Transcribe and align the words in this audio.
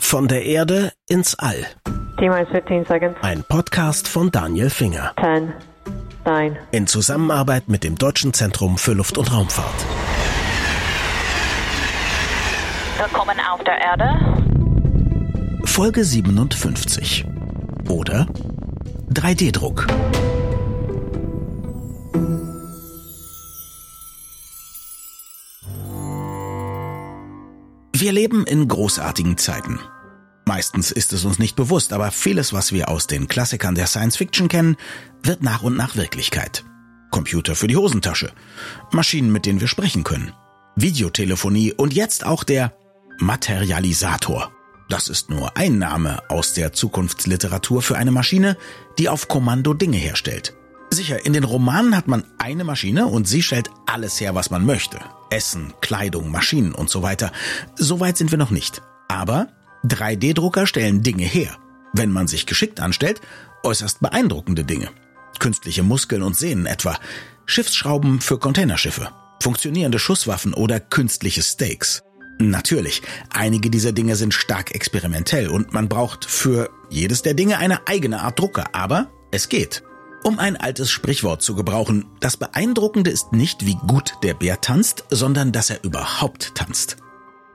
Von 0.00 0.26
der 0.26 0.44
Erde 0.44 0.92
ins 1.08 1.38
All. 1.38 1.64
T-minus 2.18 2.48
15 2.50 2.84
seconds. 2.86 3.16
Ein 3.22 3.44
Podcast 3.44 4.08
von 4.08 4.30
Daniel 4.32 4.68
Finger. 4.68 5.12
10, 5.20 5.52
9, 6.24 6.56
In 6.72 6.86
Zusammenarbeit 6.88 7.68
mit 7.68 7.84
dem 7.84 7.96
Deutschen 7.96 8.32
Zentrum 8.32 8.76
für 8.76 8.92
Luft- 8.92 9.18
und 9.18 9.32
Raumfahrt. 9.32 9.86
Willkommen 12.98 13.36
auf 13.52 13.62
der 13.62 13.78
Erde. 13.78 15.64
Folge 15.64 16.02
57. 16.04 17.24
Oder 17.88 18.26
3D-Druck. 19.12 19.86
Wir 28.00 28.12
leben 28.12 28.46
in 28.46 28.66
großartigen 28.66 29.36
Zeiten. 29.36 29.78
Meistens 30.46 30.90
ist 30.90 31.12
es 31.12 31.26
uns 31.26 31.38
nicht 31.38 31.54
bewusst, 31.54 31.92
aber 31.92 32.10
vieles, 32.10 32.54
was 32.54 32.72
wir 32.72 32.88
aus 32.88 33.06
den 33.06 33.28
Klassikern 33.28 33.74
der 33.74 33.86
Science 33.86 34.16
Fiction 34.16 34.48
kennen, 34.48 34.78
wird 35.22 35.42
nach 35.42 35.62
und 35.62 35.76
nach 35.76 35.96
Wirklichkeit. 35.96 36.64
Computer 37.10 37.54
für 37.54 37.66
die 37.66 37.76
Hosentasche, 37.76 38.32
Maschinen, 38.90 39.30
mit 39.30 39.44
denen 39.44 39.60
wir 39.60 39.68
sprechen 39.68 40.02
können, 40.02 40.32
Videotelefonie 40.76 41.74
und 41.74 41.92
jetzt 41.92 42.24
auch 42.24 42.42
der 42.42 42.72
Materialisator. 43.18 44.50
Das 44.88 45.10
ist 45.10 45.28
nur 45.28 45.58
ein 45.58 45.76
Name 45.76 46.22
aus 46.30 46.54
der 46.54 46.72
Zukunftsliteratur 46.72 47.82
für 47.82 47.98
eine 47.98 48.12
Maschine, 48.12 48.56
die 48.98 49.10
auf 49.10 49.28
Kommando 49.28 49.74
Dinge 49.74 49.98
herstellt. 49.98 50.54
Sicher, 50.92 51.24
in 51.24 51.32
den 51.32 51.44
Romanen 51.44 51.96
hat 51.96 52.08
man 52.08 52.24
eine 52.38 52.64
Maschine 52.64 53.06
und 53.06 53.28
sie 53.28 53.42
stellt 53.42 53.70
alles 53.86 54.20
her, 54.20 54.34
was 54.34 54.50
man 54.50 54.66
möchte. 54.66 54.98
Essen, 55.30 55.72
Kleidung, 55.80 56.30
Maschinen 56.30 56.74
und 56.74 56.90
so 56.90 57.02
weiter. 57.02 57.30
Soweit 57.76 58.16
sind 58.16 58.32
wir 58.32 58.38
noch 58.38 58.50
nicht. 58.50 58.82
Aber 59.08 59.48
3D-Drucker 59.84 60.66
stellen 60.66 61.02
Dinge 61.02 61.24
her. 61.24 61.56
Wenn 61.92 62.10
man 62.10 62.26
sich 62.26 62.46
geschickt 62.46 62.80
anstellt, 62.80 63.20
äußerst 63.62 64.00
beeindruckende 64.00 64.64
Dinge. 64.64 64.90
Künstliche 65.38 65.82
Muskeln 65.82 66.22
und 66.22 66.36
Sehnen 66.36 66.66
etwa, 66.66 66.98
Schiffsschrauben 67.46 68.20
für 68.20 68.38
Containerschiffe, 68.38 69.10
funktionierende 69.42 69.98
Schusswaffen 69.98 70.54
oder 70.54 70.80
künstliche 70.80 71.42
Steaks. 71.42 72.02
Natürlich, 72.38 73.02
einige 73.32 73.70
dieser 73.70 73.92
Dinge 73.92 74.16
sind 74.16 74.34
stark 74.34 74.74
experimentell 74.74 75.48
und 75.48 75.72
man 75.72 75.88
braucht 75.88 76.24
für 76.24 76.70
jedes 76.88 77.22
der 77.22 77.34
Dinge 77.34 77.58
eine 77.58 77.86
eigene 77.86 78.20
Art 78.22 78.38
Drucker, 78.38 78.66
aber 78.72 79.10
es 79.30 79.48
geht. 79.48 79.82
Um 80.22 80.38
ein 80.38 80.56
altes 80.56 80.90
Sprichwort 80.90 81.40
zu 81.40 81.54
gebrauchen, 81.54 82.04
das 82.20 82.36
Beeindruckende 82.36 83.10
ist 83.10 83.32
nicht, 83.32 83.64
wie 83.64 83.78
gut 83.86 84.14
der 84.22 84.34
Bär 84.34 84.60
tanzt, 84.60 85.04
sondern 85.10 85.50
dass 85.50 85.70
er 85.70 85.82
überhaupt 85.82 86.54
tanzt. 86.54 86.98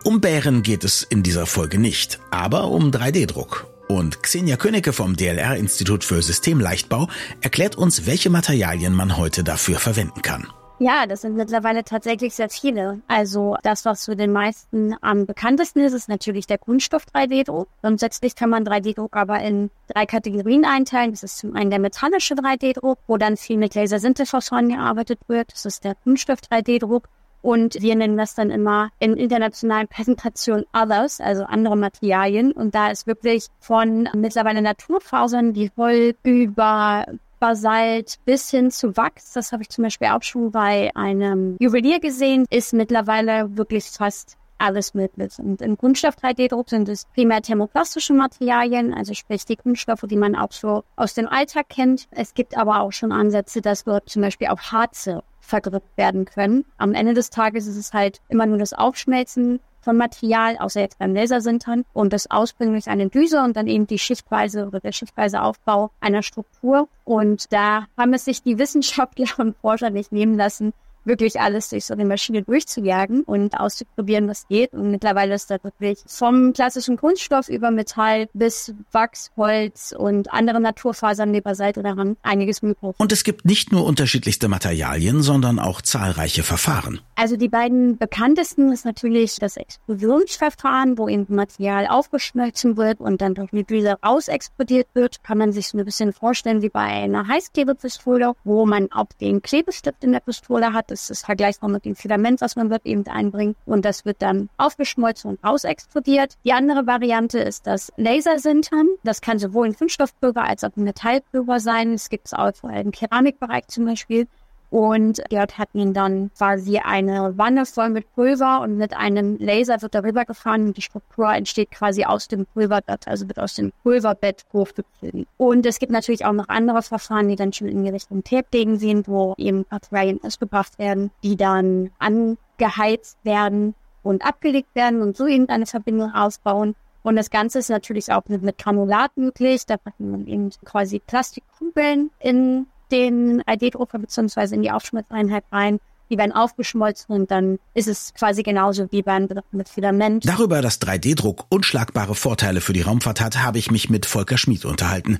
Um 0.03 0.19
Bären 0.19 0.63
geht 0.63 0.83
es 0.83 1.03
in 1.03 1.21
dieser 1.21 1.45
Folge 1.45 1.77
nicht, 1.77 2.19
aber 2.31 2.69
um 2.69 2.91
3D-Druck. 2.91 3.67
Und 3.87 4.23
Xenia 4.23 4.57
Königke 4.57 4.93
vom 4.93 5.15
DLR-Institut 5.15 6.03
für 6.03 6.21
Systemleichtbau 6.21 7.07
erklärt 7.41 7.75
uns, 7.75 8.07
welche 8.07 8.31
Materialien 8.31 8.93
man 8.93 9.17
heute 9.17 9.43
dafür 9.43 9.77
verwenden 9.77 10.23
kann. 10.23 10.47
Ja, 10.77 11.05
das 11.07 11.21
sind 11.21 11.37
mittlerweile 11.37 11.85
tatsächlich 11.85 12.33
sehr 12.35 12.49
viele. 12.49 12.99
Also 13.07 13.55
das, 13.63 13.85
was 13.85 14.05
für 14.05 14.17
den 14.17 14.33
meisten 14.33 14.93
am 15.01 15.25
bekanntesten 15.25 15.79
ist, 15.79 15.93
ist 15.93 16.09
natürlich 16.09 16.47
der 16.47 16.57
Kunststoff 16.57 17.05
3D-Druck. 17.13 17.69
Grundsätzlich 17.81 18.35
kann 18.35 18.49
man 18.49 18.67
3D-Druck 18.67 19.15
aber 19.15 19.39
in 19.39 19.71
drei 19.87 20.05
Kategorien 20.05 20.65
einteilen. 20.65 21.11
Das 21.11 21.23
ist 21.23 21.37
zum 21.37 21.55
einen 21.55 21.69
der 21.69 21.79
metallische 21.79 22.35
3D-Druck, 22.35 22.99
wo 23.07 23.15
dann 23.15 23.37
viel 23.37 23.57
mit 23.57 23.73
Lasersinterverfahren 23.73 24.67
gearbeitet 24.67 25.19
wird. 25.27 25.53
Das 25.53 25.65
ist 25.65 25.85
der 25.85 25.95
Kunststoff 25.95 26.39
3D-Druck. 26.39 27.07
Und 27.41 27.79
wir 27.79 27.95
nennen 27.95 28.17
das 28.17 28.33
dann 28.33 28.49
immer 28.49 28.89
in 28.99 29.15
internationalen 29.15 29.87
Präsentationen 29.87 30.65
Others, 30.73 31.21
also 31.21 31.43
andere 31.43 31.77
Materialien. 31.77 32.51
Und 32.51 32.75
da 32.75 32.89
ist 32.89 33.07
wirklich 33.07 33.47
von 33.59 34.09
mittlerweile 34.13 34.61
Naturfasern 34.63 35.55
wie 35.55 35.71
Woll 35.75 36.15
über 36.23 37.05
Basalt 37.45 38.17
bis 38.25 38.49
hin 38.49 38.71
zu 38.71 38.97
Wachs, 38.97 39.33
das 39.33 39.51
habe 39.51 39.61
ich 39.61 39.69
zum 39.69 39.83
Beispiel 39.83 40.07
auch 40.07 40.23
schon 40.23 40.49
bei 40.49 40.89
einem 40.95 41.57
Juwelier 41.59 41.99
gesehen, 41.99 42.47
ist 42.49 42.73
mittlerweile 42.73 43.55
wirklich 43.55 43.85
fast 43.85 44.35
alles 44.57 44.95
möglich. 44.95 45.37
Und 45.37 45.61
im 45.61 45.77
Kunststoff 45.77 46.15
3D-Druck 46.15 46.71
sind 46.71 46.89
es 46.89 47.05
primär 47.13 47.43
thermoplastische 47.43 48.13
Materialien, 48.13 48.95
also 48.95 49.13
sprich 49.13 49.45
die 49.45 49.57
Kunststoffe, 49.57 50.05
die 50.09 50.15
man 50.15 50.35
auch 50.35 50.51
so 50.51 50.83
aus 50.95 51.13
dem 51.13 51.27
Alltag 51.27 51.69
kennt. 51.69 52.07
Es 52.09 52.33
gibt 52.33 52.57
aber 52.57 52.81
auch 52.81 52.91
schon 52.91 53.11
Ansätze, 53.11 53.61
dass 53.61 53.83
dort 53.83 54.09
zum 54.09 54.23
Beispiel 54.23 54.47
auch 54.47 54.71
Harze 54.71 55.21
vergrippt 55.39 55.95
werden 55.97 56.25
können. 56.25 56.65
Am 56.79 56.95
Ende 56.95 57.13
des 57.13 57.29
Tages 57.29 57.67
ist 57.67 57.77
es 57.77 57.93
halt 57.93 58.21
immer 58.27 58.47
nur 58.47 58.57
das 58.57 58.73
Aufschmelzen 58.73 59.59
von 59.85 59.95
Material, 59.95 60.57
außer 60.57 60.81
jetzt 60.81 60.99
beim 60.99 61.15
Lasersintern, 61.15 61.85
und 61.93 62.11
das 62.11 62.29
Ausbringen 62.29 62.81
eine 62.87 63.07
Düse 63.07 63.41
und 63.41 63.55
dann 63.55 63.67
eben 63.67 63.87
die 63.87 63.99
Schichtweise 63.99 64.67
oder 64.67 64.81
der 64.81 64.91
schichtweise 64.91 65.41
Aufbau 65.41 65.91
einer 66.01 66.23
Struktur. 66.23 66.89
Und 67.05 67.53
da 67.53 67.85
haben 67.95 68.13
es 68.13 68.25
sich 68.25 68.41
die 68.41 68.57
Wissenschaftler 68.57 69.27
und 69.37 69.55
Forscher 69.57 69.91
nicht 69.91 70.11
nehmen 70.11 70.35
lassen, 70.35 70.73
wirklich 71.05 71.39
alles 71.39 71.69
durch 71.69 71.85
so 71.85 71.93
eine 71.93 72.05
Maschine 72.05 72.41
durchzujagen 72.41 73.23
und 73.23 73.59
auszuprobieren, 73.59 74.27
was 74.27 74.47
geht. 74.47 74.73
Und 74.73 74.91
mittlerweile 74.91 75.35
ist 75.35 75.49
da 75.49 75.57
wirklich 75.63 75.99
vom 76.07 76.53
klassischen 76.53 76.97
Kunststoff 76.97 77.47
über 77.49 77.71
Metall 77.71 78.27
bis 78.33 78.73
Wachs, 78.91 79.31
Holz 79.37 79.95
und 79.97 80.33
andere 80.33 80.59
Naturfasern 80.59 81.31
wie 81.33 81.41
Basalt 81.41 81.77
oder 81.77 81.95
Hand 81.95 82.17
einiges 82.23 82.61
möglich. 82.61 82.95
Und 82.97 83.11
es 83.11 83.23
gibt 83.23 83.45
nicht 83.45 83.71
nur 83.71 83.85
unterschiedlichste 83.85 84.47
Materialien, 84.47 85.21
sondern 85.21 85.59
auch 85.59 85.81
zahlreiche 85.81 86.43
Verfahren. 86.43 86.99
Also 87.15 87.37
die 87.37 87.49
beiden 87.49 87.97
bekanntesten 87.97 88.71
ist 88.71 88.85
natürlich 88.85 89.37
das 89.37 89.57
Explosionsverfahren, 89.57 90.97
wo 90.97 91.07
eben 91.07 91.25
Material 91.29 91.87
aufgeschmelzen 91.87 92.77
wird 92.77 92.99
und 92.99 93.21
dann 93.21 93.35
durch 93.35 93.53
eine 93.53 93.63
Düse 93.63 93.95
rausexplodiert 94.05 94.87
wird. 94.93 95.23
Kann 95.23 95.37
man 95.37 95.51
sich 95.51 95.69
so 95.69 95.77
ein 95.77 95.85
bisschen 95.85 96.13
vorstellen 96.13 96.61
wie 96.61 96.69
bei 96.69 96.81
einer 96.81 97.27
Heißklebepistole, 97.27 98.33
wo 98.43 98.65
man 98.65 98.91
auch 98.91 99.07
den 99.21 99.41
Klebestift 99.41 100.03
in 100.03 100.11
der 100.11 100.19
Pistole 100.19 100.73
hat. 100.73 100.91
Ist 100.95 101.25
vergleichbar 101.25 101.69
mit 101.69 101.85
dem 101.85 101.95
Filament, 101.95 102.41
was 102.41 102.55
man 102.55 102.69
dort 102.69 102.85
eben 102.85 103.05
einbringt. 103.07 103.57
Und 103.65 103.85
das 103.85 104.05
wird 104.05 104.21
dann 104.21 104.49
aufgeschmolzen 104.57 105.31
und 105.31 105.43
rausexplodiert. 105.43 106.35
Die 106.43 106.53
andere 106.53 106.87
Variante 106.87 107.39
ist 107.39 107.67
das 107.67 107.91
Lasersintern. 107.97 108.87
Das 109.03 109.21
kann 109.21 109.39
sowohl 109.39 109.67
ein 109.67 109.75
Kunststoffpulver 109.75 110.43
als 110.43 110.63
auch 110.63 110.75
ein 110.75 110.83
Metallpulver 110.83 111.59
sein. 111.59 111.93
Es 111.93 112.09
gibt 112.09 112.27
es 112.27 112.33
auch 112.33 112.51
im 112.63 112.91
Keramikbereich 112.91 113.67
zum 113.67 113.85
Beispiel. 113.85 114.27
Und 114.69 115.21
dort 115.29 115.57
hat 115.57 115.73
man 115.73 115.93
dann 115.93 116.31
quasi 116.37 116.79
eine 116.79 117.37
Wanne 117.37 117.65
voll 117.65 117.89
mit 117.89 118.11
Pulver 118.13 118.61
und 118.61 118.77
mit 118.77 118.95
einem 118.95 119.37
Laser 119.37 119.81
wird 119.81 119.95
darüber 119.95 120.25
gefahren 120.25 120.67
und 120.67 120.77
die 120.77 120.81
Struktur 120.81 121.31
entsteht 121.31 121.71
quasi 121.71 122.03
aus 122.03 122.27
dem 122.27 122.45
Pulverbett, 122.45 123.07
also 123.07 123.27
wird 123.27 123.39
aus 123.39 123.53
dem 123.53 123.71
Pulverbett 123.83 124.43
hochgezogen. 124.51 125.27
Und 125.37 125.65
es 125.65 125.79
gibt 125.79 125.91
natürlich 125.91 126.25
auch 126.25 126.33
noch 126.33 126.49
andere 126.49 126.81
Verfahren, 126.81 127.29
die 127.29 127.35
dann 127.35 127.53
schon 127.53 127.67
in 127.67 127.83
die 127.83 127.89
Richtung 127.89 128.23
Tape-Degen 128.23 128.77
sind, 128.77 129.07
wo 129.07 129.35
eben 129.37 129.65
Materialien 129.69 130.19
ausgebracht 130.23 130.77
werden, 130.79 131.11
die 131.23 131.37
dann 131.37 131.91
angeheizt 131.99 133.17
werden 133.23 133.75
und 134.03 134.25
abgelegt 134.25 134.75
werden 134.75 135.01
und 135.01 135.15
so 135.15 135.27
eben 135.27 135.47
eine 135.49 135.65
Verbindung 135.65 136.13
ausbauen. 136.13 136.75
Und 137.03 137.17
das 137.17 137.29
Ganze 137.29 137.59
ist 137.59 137.69
natürlich 137.69 138.11
auch 138.11 138.23
mit, 138.27 138.41
mit 138.41 138.57
Granulat 138.57 139.15
möglich. 139.15 139.65
Da 139.67 139.77
packen 139.77 140.09
man 140.09 140.25
eben 140.25 140.49
quasi 140.65 140.99
Plastikkugeln 140.99 142.09
in 142.19 142.65
den 142.91 143.41
3D-Drucker 143.43 143.99
beziehungsweise 143.99 144.55
in 144.55 144.61
die 144.61 144.71
Aufschmelzeinheit 144.71 145.43
rein. 145.51 145.79
Die 146.09 146.17
werden 146.19 146.33
aufgeschmolzen 146.33 147.15
und 147.15 147.31
dann 147.31 147.57
ist 147.73 147.87
es 147.87 148.13
quasi 148.13 148.43
genauso 148.43 148.91
wie 148.91 149.01
beim 149.01 149.27
mit 149.51 149.69
Filament. 149.69 150.27
Darüber, 150.27 150.61
dass 150.61 150.79
3D-Druck 150.79 151.45
unschlagbare 151.49 152.13
Vorteile 152.13 152.61
für 152.61 152.73
die 152.73 152.81
Raumfahrt 152.81 153.21
hat, 153.21 153.43
habe 153.43 153.57
ich 153.57 153.71
mich 153.71 153.89
mit 153.89 154.05
Volker 154.05 154.37
Schmid 154.37 154.65
unterhalten. 154.65 155.17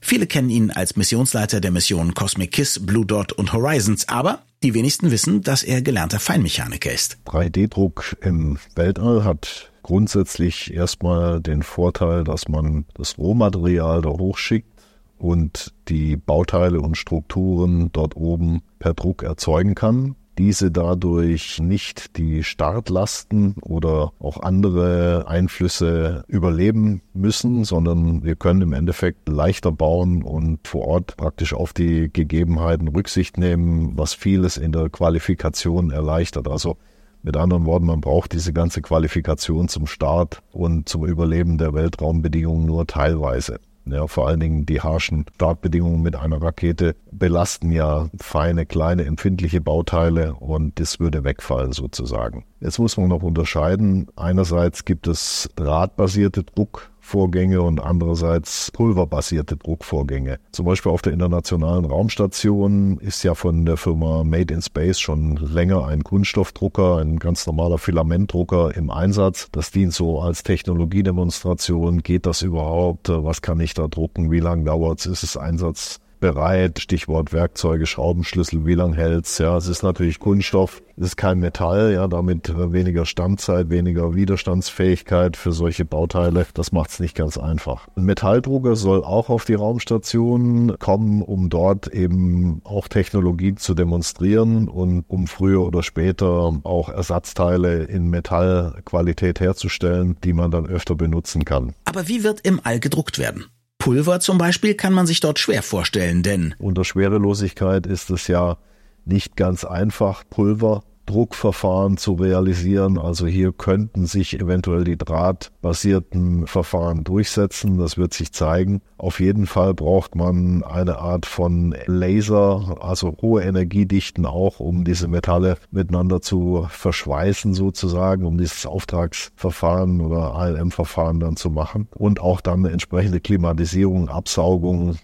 Viele 0.00 0.28
kennen 0.28 0.48
ihn 0.48 0.70
als 0.70 0.94
Missionsleiter 0.94 1.60
der 1.60 1.72
Missionen 1.72 2.14
Cosmic 2.14 2.52
Kiss, 2.52 2.84
Blue 2.84 3.04
Dot 3.04 3.32
und 3.32 3.52
Horizons, 3.52 4.08
aber 4.08 4.42
die 4.62 4.74
wenigsten 4.74 5.10
wissen, 5.10 5.42
dass 5.42 5.64
er 5.64 5.82
gelernter 5.82 6.20
Feinmechaniker 6.20 6.92
ist. 6.92 7.18
3D-Druck 7.26 8.16
im 8.20 8.58
Weltall 8.76 9.24
hat 9.24 9.70
grundsätzlich 9.82 10.72
erstmal 10.72 11.40
den 11.40 11.62
Vorteil, 11.62 12.22
dass 12.22 12.48
man 12.48 12.84
das 12.94 13.18
Rohmaterial 13.18 14.02
da 14.02 14.10
hochschickt 14.10 14.77
und 15.18 15.72
die 15.88 16.16
Bauteile 16.16 16.80
und 16.80 16.96
Strukturen 16.96 17.90
dort 17.92 18.16
oben 18.16 18.62
per 18.78 18.94
Druck 18.94 19.22
erzeugen 19.22 19.74
kann. 19.74 20.14
Diese 20.38 20.70
dadurch 20.70 21.58
nicht 21.58 22.16
die 22.16 22.44
Startlasten 22.44 23.56
oder 23.60 24.12
auch 24.20 24.40
andere 24.40 25.26
Einflüsse 25.26 26.22
überleben 26.28 27.02
müssen, 27.12 27.64
sondern 27.64 28.22
wir 28.22 28.36
können 28.36 28.62
im 28.62 28.72
Endeffekt 28.72 29.28
leichter 29.28 29.72
bauen 29.72 30.22
und 30.22 30.68
vor 30.68 30.86
Ort 30.86 31.16
praktisch 31.16 31.54
auf 31.54 31.72
die 31.72 32.08
Gegebenheiten 32.12 32.86
Rücksicht 32.86 33.36
nehmen, 33.36 33.98
was 33.98 34.14
vieles 34.14 34.58
in 34.58 34.70
der 34.70 34.88
Qualifikation 34.90 35.90
erleichtert. 35.90 36.46
Also 36.46 36.76
mit 37.22 37.36
anderen 37.36 37.66
Worten, 37.66 37.86
man 37.86 38.00
braucht 38.00 38.32
diese 38.32 38.52
ganze 38.52 38.80
Qualifikation 38.80 39.68
zum 39.68 39.88
Start 39.88 40.40
und 40.52 40.88
zum 40.88 41.04
Überleben 41.04 41.58
der 41.58 41.74
Weltraumbedingungen 41.74 42.64
nur 42.64 42.86
teilweise. 42.86 43.58
Ja, 43.92 44.06
vor 44.06 44.28
allen 44.28 44.40
Dingen 44.40 44.66
die 44.66 44.80
harschen 44.80 45.26
Startbedingungen 45.34 46.02
mit 46.02 46.16
einer 46.16 46.40
Rakete 46.40 46.94
belasten 47.10 47.72
ja 47.72 48.08
feine, 48.20 48.66
kleine, 48.66 49.04
empfindliche 49.04 49.60
Bauteile 49.60 50.34
und 50.34 50.78
das 50.80 51.00
würde 51.00 51.24
wegfallen 51.24 51.72
sozusagen. 51.72 52.44
Jetzt 52.60 52.78
muss 52.78 52.96
man 52.96 53.08
noch 53.08 53.22
unterscheiden. 53.22 54.08
Einerseits 54.16 54.84
gibt 54.84 55.06
es 55.06 55.48
drahtbasierte 55.56 56.42
Druck 56.44 56.90
Druckvorgänge 57.08 57.62
und 57.62 57.80
andererseits 57.80 58.70
pulverbasierte 58.70 59.56
Druckvorgänge. 59.56 60.40
Zum 60.52 60.66
Beispiel 60.66 60.92
auf 60.92 61.00
der 61.00 61.14
Internationalen 61.14 61.86
Raumstation 61.86 62.98
ist 62.98 63.22
ja 63.22 63.34
von 63.34 63.64
der 63.64 63.78
Firma 63.78 64.24
Made 64.24 64.52
in 64.52 64.60
Space 64.60 65.00
schon 65.00 65.36
länger 65.36 65.86
ein 65.86 66.04
Kunststoffdrucker, 66.04 66.98
ein 66.98 67.18
ganz 67.18 67.46
normaler 67.46 67.78
Filamentdrucker 67.78 68.76
im 68.76 68.90
Einsatz. 68.90 69.48
Das 69.52 69.70
dient 69.70 69.94
so 69.94 70.20
als 70.20 70.42
Technologiedemonstration. 70.42 72.02
Geht 72.02 72.26
das 72.26 72.42
überhaupt? 72.42 73.08
Was 73.08 73.40
kann 73.40 73.58
ich 73.60 73.72
da 73.72 73.88
drucken? 73.88 74.30
Wie 74.30 74.40
lange 74.40 74.64
dauert 74.64 75.00
es? 75.00 75.06
Ist 75.06 75.22
es 75.22 75.36
Einsatz? 75.38 76.00
Bereit. 76.20 76.78
Stichwort 76.80 77.32
Werkzeuge, 77.32 77.86
Schraubenschlüssel, 77.86 78.66
wie 78.66 78.74
lang 78.74 78.92
hält's? 78.92 79.38
Ja, 79.38 79.56
es 79.56 79.68
ist 79.68 79.82
natürlich 79.82 80.18
Kunststoff, 80.18 80.82
es 80.96 81.08
ist 81.08 81.16
kein 81.16 81.38
Metall, 81.38 81.92
ja, 81.92 82.08
damit 82.08 82.52
weniger 82.56 83.06
Standzeit, 83.06 83.70
weniger 83.70 84.14
Widerstandsfähigkeit 84.14 85.36
für 85.36 85.52
solche 85.52 85.84
Bauteile. 85.84 86.46
Das 86.54 86.72
macht's 86.72 87.00
nicht 87.00 87.14
ganz 87.14 87.38
einfach. 87.38 87.88
Ein 87.96 88.04
Metalldrucker 88.04 88.76
soll 88.76 89.04
auch 89.04 89.28
auf 89.28 89.44
die 89.44 89.54
Raumstation 89.54 90.76
kommen, 90.78 91.22
um 91.22 91.50
dort 91.50 91.88
eben 91.88 92.60
auch 92.64 92.88
Technologien 92.88 93.56
zu 93.56 93.74
demonstrieren 93.74 94.68
und 94.68 95.04
um 95.08 95.26
früher 95.26 95.62
oder 95.62 95.82
später 95.82 96.52
auch 96.64 96.88
Ersatzteile 96.88 97.84
in 97.84 98.08
Metallqualität 98.08 99.40
herzustellen, 99.40 100.16
die 100.24 100.32
man 100.32 100.50
dann 100.50 100.66
öfter 100.66 100.94
benutzen 100.94 101.44
kann. 101.44 101.74
Aber 101.84 102.08
wie 102.08 102.24
wird 102.24 102.40
im 102.40 102.60
All 102.64 102.80
gedruckt 102.80 103.18
werden? 103.18 103.44
Pulver 103.78 104.20
zum 104.20 104.38
Beispiel 104.38 104.74
kann 104.74 104.92
man 104.92 105.06
sich 105.06 105.20
dort 105.20 105.38
schwer 105.38 105.62
vorstellen, 105.62 106.22
denn 106.22 106.54
unter 106.58 106.84
Schwerelosigkeit 106.84 107.86
ist 107.86 108.10
es 108.10 108.26
ja 108.26 108.58
nicht 109.04 109.36
ganz 109.36 109.64
einfach, 109.64 110.24
Pulver 110.28 110.82
Druckverfahren 111.08 111.96
zu 111.96 112.14
realisieren. 112.14 112.98
Also 112.98 113.26
hier 113.26 113.52
könnten 113.52 114.06
sich 114.06 114.38
eventuell 114.38 114.84
die 114.84 114.98
drahtbasierten 114.98 116.46
Verfahren 116.46 117.02
durchsetzen. 117.02 117.78
Das 117.78 117.96
wird 117.96 118.12
sich 118.12 118.32
zeigen. 118.32 118.82
Auf 118.98 119.20
jeden 119.20 119.46
Fall 119.46 119.72
braucht 119.74 120.14
man 120.16 120.62
eine 120.64 120.98
Art 120.98 121.24
von 121.24 121.74
Laser, 121.86 122.76
also 122.80 123.16
hohe 123.22 123.42
Energiedichten 123.42 124.26
auch, 124.26 124.60
um 124.60 124.84
diese 124.84 125.08
Metalle 125.08 125.56
miteinander 125.70 126.20
zu 126.20 126.66
verschweißen 126.68 127.54
sozusagen, 127.54 128.26
um 128.26 128.36
dieses 128.36 128.66
Auftragsverfahren 128.66 130.00
oder 130.00 130.34
ALM-Verfahren 130.34 131.20
dann 131.20 131.36
zu 131.36 131.48
machen. 131.48 131.88
Und 131.94 132.20
auch 132.20 132.40
dann 132.42 132.64
eine 132.64 132.72
entsprechende 132.72 133.20
Klimatisierung, 133.20 134.08
Absaugung 134.08 134.96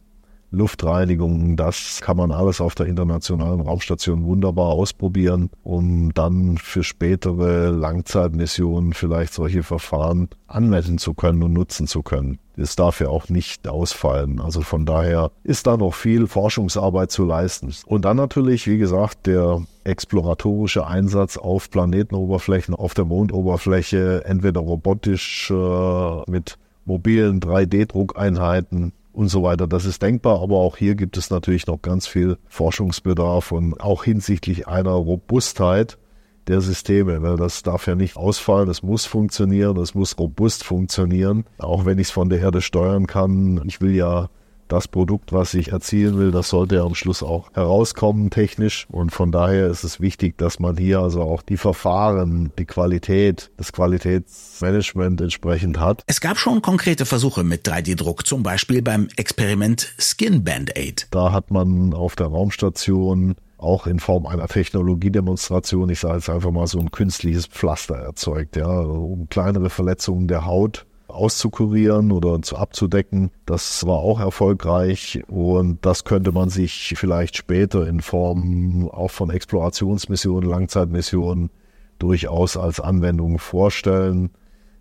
Luftreinigung, 0.54 1.56
das 1.56 2.00
kann 2.00 2.16
man 2.16 2.32
alles 2.32 2.60
auf 2.60 2.74
der 2.74 2.86
internationalen 2.86 3.60
Raumstation 3.60 4.24
wunderbar 4.24 4.68
ausprobieren, 4.68 5.50
um 5.62 6.14
dann 6.14 6.58
für 6.58 6.82
spätere 6.82 7.70
Langzeitmissionen 7.70 8.92
vielleicht 8.92 9.34
solche 9.34 9.62
Verfahren 9.62 10.28
anwenden 10.46 10.98
zu 10.98 11.14
können 11.14 11.42
und 11.42 11.52
nutzen 11.52 11.86
zu 11.86 12.02
können. 12.02 12.38
Das 12.56 12.76
darf 12.76 13.00
ja 13.00 13.08
auch 13.08 13.28
nicht 13.28 13.66
ausfallen. 13.66 14.40
Also 14.40 14.62
von 14.62 14.86
daher 14.86 15.32
ist 15.42 15.66
da 15.66 15.76
noch 15.76 15.94
viel 15.94 16.28
Forschungsarbeit 16.28 17.10
zu 17.10 17.24
leisten. 17.24 17.74
Und 17.86 18.04
dann 18.04 18.16
natürlich, 18.16 18.68
wie 18.68 18.78
gesagt, 18.78 19.26
der 19.26 19.62
exploratorische 19.82 20.86
Einsatz 20.86 21.36
auf 21.36 21.68
Planetenoberflächen, 21.70 22.74
auf 22.74 22.94
der 22.94 23.04
Mondoberfläche, 23.06 24.24
entweder 24.24 24.60
robotisch 24.60 25.50
äh, 25.50 26.30
mit 26.30 26.58
mobilen 26.84 27.40
3D-Druckeinheiten 27.40 28.92
und 29.14 29.28
so 29.28 29.42
weiter. 29.42 29.66
Das 29.66 29.84
ist 29.84 30.02
denkbar, 30.02 30.42
aber 30.42 30.56
auch 30.56 30.76
hier 30.76 30.94
gibt 30.94 31.16
es 31.16 31.30
natürlich 31.30 31.66
noch 31.66 31.80
ganz 31.80 32.06
viel 32.06 32.36
Forschungsbedarf 32.48 33.52
und 33.52 33.80
auch 33.80 34.04
hinsichtlich 34.04 34.68
einer 34.68 34.90
Robustheit 34.92 35.98
der 36.46 36.60
Systeme, 36.60 37.22
weil 37.22 37.36
das 37.36 37.62
darf 37.62 37.86
ja 37.86 37.94
nicht 37.94 38.16
ausfallen, 38.16 38.68
es 38.68 38.82
muss 38.82 39.06
funktionieren, 39.06 39.78
es 39.78 39.94
muss 39.94 40.18
robust 40.18 40.62
funktionieren, 40.64 41.44
auch 41.58 41.86
wenn 41.86 41.98
ich 41.98 42.08
es 42.08 42.12
von 42.12 42.28
der 42.28 42.40
Erde 42.40 42.60
steuern 42.60 43.06
kann. 43.06 43.62
Ich 43.66 43.80
will 43.80 43.94
ja 43.94 44.28
das 44.68 44.88
Produkt, 44.88 45.32
was 45.32 45.54
ich 45.54 45.72
erzielen 45.72 46.18
will, 46.18 46.30
das 46.30 46.48
sollte 46.48 46.76
ja 46.76 46.84
am 46.84 46.94
Schluss 46.94 47.22
auch 47.22 47.52
herauskommen 47.52 48.30
technisch. 48.30 48.86
Und 48.90 49.10
von 49.10 49.32
daher 49.32 49.68
ist 49.68 49.84
es 49.84 50.00
wichtig, 50.00 50.38
dass 50.38 50.58
man 50.58 50.76
hier 50.76 51.00
also 51.00 51.22
auch 51.22 51.42
die 51.42 51.56
Verfahren, 51.56 52.52
die 52.58 52.64
Qualität, 52.64 53.50
das 53.56 53.72
Qualitätsmanagement 53.72 55.20
entsprechend 55.20 55.78
hat. 55.78 56.02
Es 56.06 56.20
gab 56.20 56.38
schon 56.38 56.62
konkrete 56.62 57.06
Versuche 57.06 57.44
mit 57.44 57.66
3D-Druck, 57.68 58.26
zum 58.26 58.42
Beispiel 58.42 58.82
beim 58.82 59.08
Experiment 59.16 59.94
Skin 59.98 60.44
Band-Aid. 60.44 61.08
Da 61.10 61.32
hat 61.32 61.50
man 61.50 61.92
auf 61.94 62.16
der 62.16 62.26
Raumstation 62.26 63.34
auch 63.58 63.86
in 63.86 63.98
Form 63.98 64.26
einer 64.26 64.46
Technologiedemonstration, 64.46 65.88
ich 65.88 66.00
sage 66.00 66.16
jetzt 66.16 66.28
einfach 66.28 66.50
mal 66.50 66.66
so 66.66 66.78
ein 66.78 66.90
künstliches 66.90 67.46
Pflaster 67.46 67.96
erzeugt, 67.96 68.56
ja, 68.56 68.66
um 68.66 69.28
kleinere 69.28 69.70
Verletzungen 69.70 70.28
der 70.28 70.44
Haut 70.44 70.86
auszukurieren 71.14 72.12
oder 72.12 72.42
zu 72.42 72.56
abzudecken. 72.56 73.30
Das 73.46 73.86
war 73.86 73.98
auch 73.98 74.20
erfolgreich 74.20 75.22
und 75.28 75.84
das 75.86 76.04
könnte 76.04 76.32
man 76.32 76.50
sich 76.50 76.94
vielleicht 76.96 77.36
später 77.36 77.86
in 77.86 78.00
Form 78.00 78.90
auch 78.90 79.10
von 79.10 79.30
Explorationsmissionen, 79.30 80.48
Langzeitmissionen 80.48 81.50
durchaus 81.98 82.56
als 82.56 82.80
Anwendung 82.80 83.38
vorstellen 83.38 84.30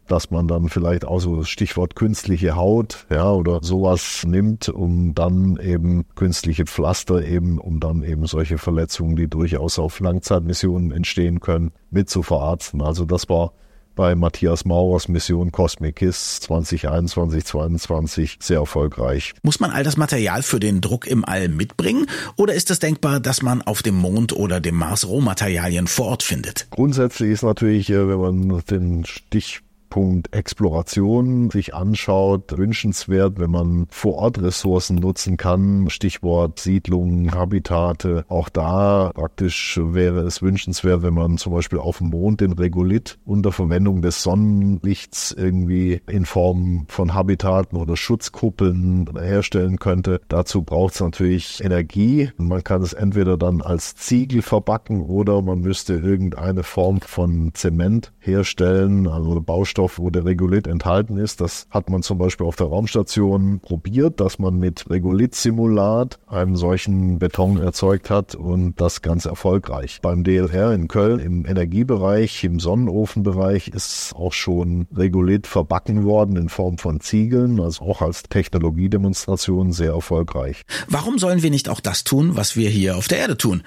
dass 0.08 0.32
man 0.32 0.48
dann 0.48 0.70
vielleicht 0.70 1.06
auch 1.06 1.20
so 1.20 1.38
das 1.38 1.50
Stichwort 1.50 1.96
künstliche 1.96 2.56
Haut, 2.56 3.06
ja, 3.10 3.32
oder 3.32 3.60
sowas 3.62 4.24
nimmt, 4.28 4.70
um 4.70 5.14
dann 5.14 5.58
eben 5.58 6.06
künstliche 6.16 6.66
Pflaster 6.66 7.24
eben, 7.24 7.58
um 7.58 7.80
dann 7.80 8.04
eben 8.04 8.26
solche 8.26 8.58
Verletzungen, 8.58 9.16
die 9.16 9.28
durchaus 9.28 9.80
auf 9.80 10.00
Langzeitmissionen 10.00 10.92
entstehen 10.92 11.40
können, 11.40 11.72
mit 11.90 12.10
zu 12.10 12.22
verarzten. 12.22 12.82
Also 12.82 13.06
das 13.06 13.30
war 13.30 13.54
bei 13.96 14.16
Matthias 14.16 14.66
Maurers 14.66 15.08
Mission 15.08 15.52
Cosmic 15.52 15.98
Kiss 15.98 16.40
2021, 16.42 17.44
2022 17.46 18.38
sehr 18.40 18.60
erfolgreich. 18.60 19.34
Muss 19.44 19.60
man 19.60 19.72
all 19.72 19.84
das 19.84 19.98
Material 19.98 20.44
für 20.44 20.60
den 20.60 20.82
Druck 20.82 21.08
im 21.08 21.26
All 21.26 21.48
mitbringen 21.48 22.08
oder 22.36 22.54
ist 22.54 22.72
es 22.72 22.80
denkbar, 22.80 23.20
dass 23.20 23.42
man 23.42 23.62
auf 23.62 23.84
dem 23.84 23.96
Mond 23.96 24.34
oder 24.34 24.60
dem 24.60 24.76
Mars 24.76 25.08
Rohmaterialien 25.08 25.88
vor 25.88 26.08
Ort 26.08 26.24
findet? 26.24 26.68
Grundsätzlich 26.72 27.32
ist 27.32 27.44
natürlich, 27.44 27.90
äh, 27.90 28.08
wenn 28.08 28.20
man 28.20 28.64
den 28.70 29.06
Stich 29.06 29.62
Punkt 29.94 30.34
Exploration 30.34 31.52
sich 31.52 31.76
anschaut, 31.76 32.58
wünschenswert, 32.58 33.40
wenn 33.40 33.52
man 33.52 33.86
vor 33.92 34.16
Ort 34.16 34.42
Ressourcen 34.42 34.96
nutzen 34.96 35.38
kann. 35.38 35.88
Stichwort 35.92 36.60
Siedlungen, 36.60 37.36
Habitate. 37.36 38.26
Auch 38.28 38.50
da 38.50 39.12
praktisch 39.14 39.80
wäre 39.80 40.22
es 40.22 40.42
wünschenswert, 40.42 41.04
wenn 41.04 41.14
man 41.14 41.38
zum 41.38 41.54
Beispiel 41.54 41.78
auf 41.78 42.00
dem 42.00 42.08
Mond 42.08 42.42
den 42.42 42.54
Regolith 42.54 43.20
unter 43.24 43.52
Verwendung 43.52 44.02
des 44.02 44.24
Sonnenlichts 44.24 45.32
irgendwie 45.32 46.02
in 46.10 46.26
Form 46.26 46.86
von 46.88 47.14
Habitaten 47.14 47.78
oder 47.78 47.96
Schutzkuppeln 47.96 49.08
herstellen 49.16 49.78
könnte. 49.78 50.22
Dazu 50.28 50.64
braucht 50.64 50.96
es 50.96 51.02
natürlich 51.02 51.64
Energie. 51.64 52.32
Man 52.38 52.64
kann 52.64 52.82
es 52.82 52.94
entweder 52.94 53.38
dann 53.38 53.62
als 53.62 53.94
Ziegel 53.94 54.42
verbacken 54.42 55.04
oder 55.04 55.44
man 55.44 55.60
müsste 55.60 55.94
irgendeine 55.94 56.64
Form 56.64 57.00
von 57.02 57.52
Zement 57.54 58.12
herstellen, 58.18 59.08
also 59.08 59.40
Baustoff 59.40 59.83
Wirkstoff, 59.84 60.00
wo 60.00 60.10
der 60.10 60.26
Regolith 60.26 60.68
enthalten 60.68 61.18
ist. 61.18 61.42
Das 61.42 61.68
hat 61.70 61.90
man 61.90 62.04
zum 62.04 62.18
Beispiel 62.18 62.46
auf 62.46 62.56
der 62.56 62.68
Raumstation 62.68 63.60
probiert, 63.60 64.20
dass 64.20 64.40
man 64.40 64.58
mit 64.58 64.90
Regolith-Simulat 64.90 66.20
einen 66.28 66.56
solchen 66.56 67.20
Beton 67.20 67.58
erzeugt 67.58 68.10
hat 68.10 68.36
und 68.36 68.80
das 68.80 69.02
ganz 69.02 69.26
erfolgreich. 69.26 70.00
Beim 70.02 70.24
DLR 70.24 70.74
in 70.74 70.88
Köln 70.88 71.20
im 71.20 71.46
Energiebereich, 71.46 72.44
im 72.44 72.60
Sonnenofenbereich 72.60 73.68
ist 73.70 74.14
auch 74.16 74.34
schon 74.34 74.88
Regolith 74.96 75.48
verbacken 75.48 76.06
worden 76.06 76.38
in 76.38 76.50
Form 76.50 76.78
von 76.78 77.00
Ziegeln, 77.00 77.60
also 77.60 77.84
auch 77.84 78.02
als 78.02 78.24
Technologiedemonstration 78.24 79.72
sehr 79.72 79.92
erfolgreich. 79.92 80.64
Warum 80.88 81.18
sollen 81.20 81.42
wir 81.44 81.52
nicht 81.52 81.70
auch 81.70 81.80
das 81.80 82.04
tun, 82.04 82.36
was 82.36 82.56
wir 82.56 82.70
hier 82.70 82.98
auf 82.98 83.08
der 83.08 83.20
Erde 83.20 83.38
tun? 83.38 83.64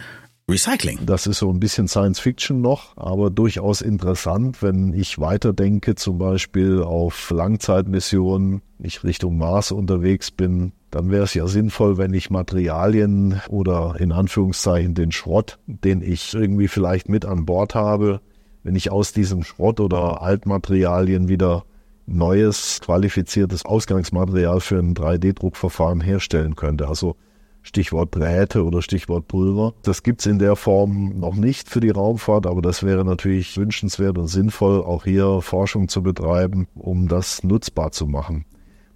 Recycling. 0.48 1.00
Das 1.04 1.26
ist 1.26 1.40
so 1.40 1.50
ein 1.50 1.58
bisschen 1.58 1.88
Science 1.88 2.20
Fiction 2.20 2.60
noch, 2.60 2.96
aber 2.96 3.30
durchaus 3.30 3.80
interessant, 3.80 4.62
wenn 4.62 4.92
ich 4.92 5.18
weiterdenke, 5.18 5.96
zum 5.96 6.18
Beispiel 6.18 6.84
auf 6.84 7.30
Langzeitmissionen, 7.30 8.62
ich 8.78 9.02
Richtung 9.02 9.38
Mars 9.38 9.72
unterwegs 9.72 10.30
bin, 10.30 10.70
dann 10.92 11.10
wäre 11.10 11.24
es 11.24 11.34
ja 11.34 11.48
sinnvoll, 11.48 11.98
wenn 11.98 12.14
ich 12.14 12.30
Materialien 12.30 13.40
oder 13.48 13.96
in 13.98 14.12
Anführungszeichen 14.12 14.94
den 14.94 15.10
Schrott, 15.10 15.58
den 15.66 16.00
ich 16.00 16.32
irgendwie 16.32 16.68
vielleicht 16.68 17.08
mit 17.08 17.24
an 17.24 17.44
Bord 17.44 17.74
habe, 17.74 18.20
wenn 18.62 18.76
ich 18.76 18.92
aus 18.92 19.12
diesem 19.12 19.42
Schrott 19.42 19.80
oder 19.80 20.22
Altmaterialien 20.22 21.28
wieder 21.28 21.64
neues, 22.06 22.80
qualifiziertes 22.80 23.64
Ausgangsmaterial 23.64 24.60
für 24.60 24.78
ein 24.78 24.94
3D-Druckverfahren 24.94 26.00
herstellen 26.00 26.54
könnte. 26.54 26.86
Also 26.86 27.16
Stichwort 27.66 28.14
Drähte 28.14 28.64
oder 28.64 28.80
Stichwort 28.80 29.28
Pulver. 29.28 29.74
Das 29.82 30.02
gibt's 30.02 30.26
in 30.26 30.38
der 30.38 30.56
Form 30.56 31.18
noch 31.18 31.34
nicht 31.34 31.68
für 31.68 31.80
die 31.80 31.90
Raumfahrt, 31.90 32.46
aber 32.46 32.62
das 32.62 32.82
wäre 32.82 33.04
natürlich 33.04 33.56
wünschenswert 33.56 34.18
und 34.18 34.28
sinnvoll, 34.28 34.82
auch 34.82 35.04
hier 35.04 35.40
Forschung 35.42 35.88
zu 35.88 36.02
betreiben, 36.02 36.68
um 36.74 37.08
das 37.08 37.42
nutzbar 37.42 37.90
zu 37.90 38.06
machen. 38.06 38.44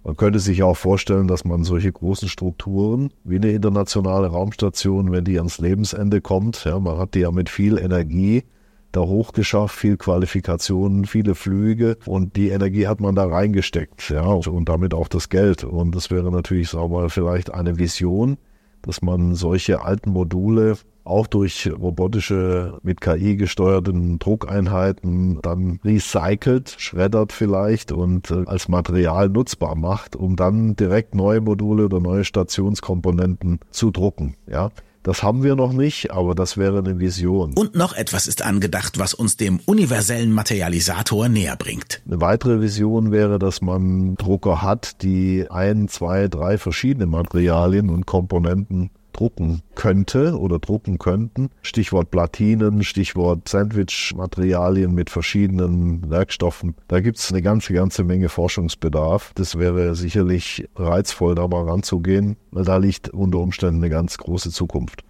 Man 0.03 0.17
könnte 0.17 0.39
sich 0.39 0.63
auch 0.63 0.77
vorstellen, 0.77 1.27
dass 1.27 1.45
man 1.45 1.63
solche 1.63 1.91
großen 1.91 2.27
Strukturen 2.27 3.11
wie 3.23 3.35
eine 3.35 3.51
internationale 3.51 4.27
Raumstation, 4.27 5.11
wenn 5.11 5.25
die 5.25 5.37
ans 5.37 5.59
Lebensende 5.59 6.21
kommt, 6.21 6.63
ja, 6.65 6.79
man 6.79 6.97
hat 6.97 7.13
die 7.13 7.19
ja 7.19 7.31
mit 7.31 7.49
viel 7.49 7.77
Energie 7.77 8.43
da 8.91 9.01
hochgeschafft, 9.01 9.75
viel 9.75 9.97
Qualifikationen, 9.97 11.05
viele 11.05 11.35
Flüge 11.35 11.97
und 12.05 12.35
die 12.35 12.49
Energie 12.49 12.87
hat 12.87 12.99
man 12.99 13.15
da 13.15 13.25
reingesteckt, 13.25 14.09
ja, 14.09 14.23
und 14.23 14.69
damit 14.69 14.93
auch 14.93 15.07
das 15.07 15.29
Geld. 15.29 15.63
Und 15.63 15.95
das 15.95 16.09
wäre 16.09 16.31
natürlich, 16.31 16.69
sagen 16.69 16.91
wir 16.91 17.01
mal, 17.01 17.09
vielleicht 17.09 17.53
eine 17.53 17.77
Vision, 17.77 18.37
dass 18.81 19.01
man 19.01 19.35
solche 19.35 19.83
alten 19.83 20.11
Module 20.11 20.77
auch 21.03 21.27
durch 21.27 21.69
robotische, 21.71 22.77
mit 22.83 23.01
KI 23.01 23.35
gesteuerten 23.35 24.19
Druckeinheiten 24.19 25.39
dann 25.41 25.79
recycelt, 25.83 26.75
schreddert 26.77 27.31
vielleicht 27.31 27.91
und 27.91 28.29
äh, 28.31 28.43
als 28.45 28.67
Material 28.67 29.29
nutzbar 29.29 29.75
macht, 29.75 30.15
um 30.15 30.35
dann 30.35 30.75
direkt 30.75 31.15
neue 31.15 31.41
Module 31.41 31.85
oder 31.85 31.99
neue 31.99 32.23
Stationskomponenten 32.23 33.59
zu 33.71 33.91
drucken. 33.91 34.35
Ja, 34.47 34.69
das 35.03 35.23
haben 35.23 35.43
wir 35.43 35.55
noch 35.55 35.73
nicht, 35.73 36.11
aber 36.11 36.35
das 36.35 36.57
wäre 36.57 36.79
eine 36.79 36.99
Vision. 36.99 37.53
Und 37.55 37.75
noch 37.75 37.93
etwas 37.93 38.27
ist 38.27 38.43
angedacht, 38.43 38.99
was 38.99 39.13
uns 39.13 39.35
dem 39.35 39.59
universellen 39.65 40.31
Materialisator 40.31 41.27
näher 41.27 41.55
bringt. 41.55 42.01
Eine 42.05 42.21
weitere 42.21 42.61
Vision 42.61 43.11
wäre, 43.11 43.39
dass 43.39 43.61
man 43.61 44.15
Drucker 44.15 44.61
hat, 44.61 45.01
die 45.01 45.47
ein, 45.49 45.87
zwei, 45.87 46.27
drei 46.27 46.57
verschiedene 46.57 47.07
Materialien 47.07 47.89
und 47.89 48.05
Komponenten 48.05 48.91
drucken 49.13 49.61
könnte 49.75 50.37
oder 50.37 50.59
drucken 50.59 50.97
könnten. 50.97 51.49
Stichwort 51.61 52.11
Platinen, 52.11 52.83
Stichwort 52.83 53.47
Sandwich-Materialien 53.47 54.93
mit 54.93 55.09
verschiedenen 55.09 56.09
Werkstoffen. 56.09 56.75
Da 56.87 56.99
gibt 56.99 57.17
es 57.17 57.31
eine 57.31 57.41
ganze, 57.41 57.73
ganze 57.73 58.03
Menge 58.03 58.29
Forschungsbedarf. 58.29 59.31
Das 59.35 59.57
wäre 59.57 59.95
sicherlich 59.95 60.67
reizvoll, 60.75 61.35
da 61.35 61.47
mal 61.47 61.67
ranzugehen, 61.69 62.37
weil 62.51 62.65
da 62.65 62.77
liegt 62.77 63.09
unter 63.09 63.39
Umständen 63.39 63.77
eine 63.77 63.89
ganz 63.89 64.17
große 64.17 64.51
Zukunft. 64.51 65.03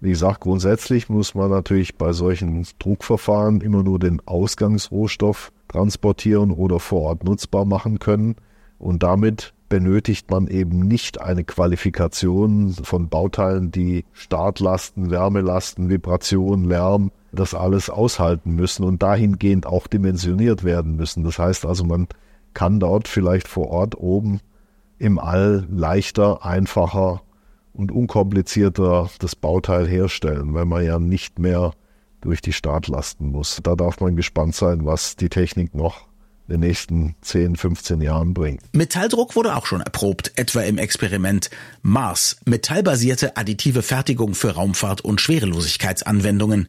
Wie 0.00 0.10
gesagt, 0.10 0.40
grundsätzlich 0.40 1.08
muss 1.08 1.34
man 1.34 1.50
natürlich 1.50 1.96
bei 1.96 2.12
solchen 2.12 2.64
Druckverfahren 2.78 3.60
immer 3.60 3.82
nur 3.82 3.98
den 3.98 4.22
Ausgangsrohstoff 4.26 5.52
transportieren 5.66 6.52
oder 6.52 6.78
vor 6.78 7.02
Ort 7.02 7.24
nutzbar 7.24 7.64
machen 7.64 7.98
können 7.98 8.36
und 8.78 9.02
damit 9.02 9.54
benötigt 9.68 10.30
man 10.30 10.46
eben 10.48 10.80
nicht 10.80 11.20
eine 11.20 11.44
Qualifikation 11.44 12.72
von 12.72 13.08
Bauteilen, 13.08 13.70
die 13.70 14.04
Startlasten, 14.12 15.10
Wärmelasten, 15.10 15.90
Vibration, 15.90 16.64
Lärm, 16.64 17.10
das 17.32 17.54
alles 17.54 17.90
aushalten 17.90 18.54
müssen 18.54 18.84
und 18.84 19.02
dahingehend 19.02 19.66
auch 19.66 19.86
dimensioniert 19.86 20.64
werden 20.64 20.96
müssen. 20.96 21.24
Das 21.24 21.38
heißt 21.38 21.66
also, 21.66 21.84
man 21.84 22.08
kann 22.54 22.80
dort 22.80 23.08
vielleicht 23.08 23.48
vor 23.48 23.68
Ort 23.68 23.96
oben 23.98 24.40
im 24.98 25.18
All 25.18 25.66
leichter, 25.70 26.44
einfacher 26.44 27.22
und 27.72 27.92
unkomplizierter 27.92 29.10
das 29.20 29.36
Bauteil 29.36 29.86
herstellen, 29.86 30.54
weil 30.54 30.64
man 30.64 30.84
ja 30.84 30.98
nicht 30.98 31.38
mehr 31.38 31.72
durch 32.20 32.40
die 32.40 32.52
Startlasten 32.52 33.30
muss. 33.30 33.60
Da 33.62 33.76
darf 33.76 34.00
man 34.00 34.16
gespannt 34.16 34.54
sein, 34.54 34.84
was 34.84 35.14
die 35.14 35.28
Technik 35.28 35.74
noch 35.74 36.08
den 36.48 36.60
nächsten 36.60 37.14
10, 37.22 37.56
15 37.56 38.00
Jahren 38.00 38.34
bringt. 38.34 38.62
Metalldruck 38.72 39.36
wurde 39.36 39.56
auch 39.56 39.66
schon 39.66 39.80
erprobt, 39.80 40.32
etwa 40.36 40.62
im 40.62 40.78
Experiment 40.78 41.50
Mars, 41.82 42.36
metallbasierte 42.46 43.36
additive 43.36 43.82
Fertigung 43.82 44.34
für 44.34 44.52
Raumfahrt 44.52 45.02
und 45.02 45.20
Schwerelosigkeitsanwendungen. 45.20 46.68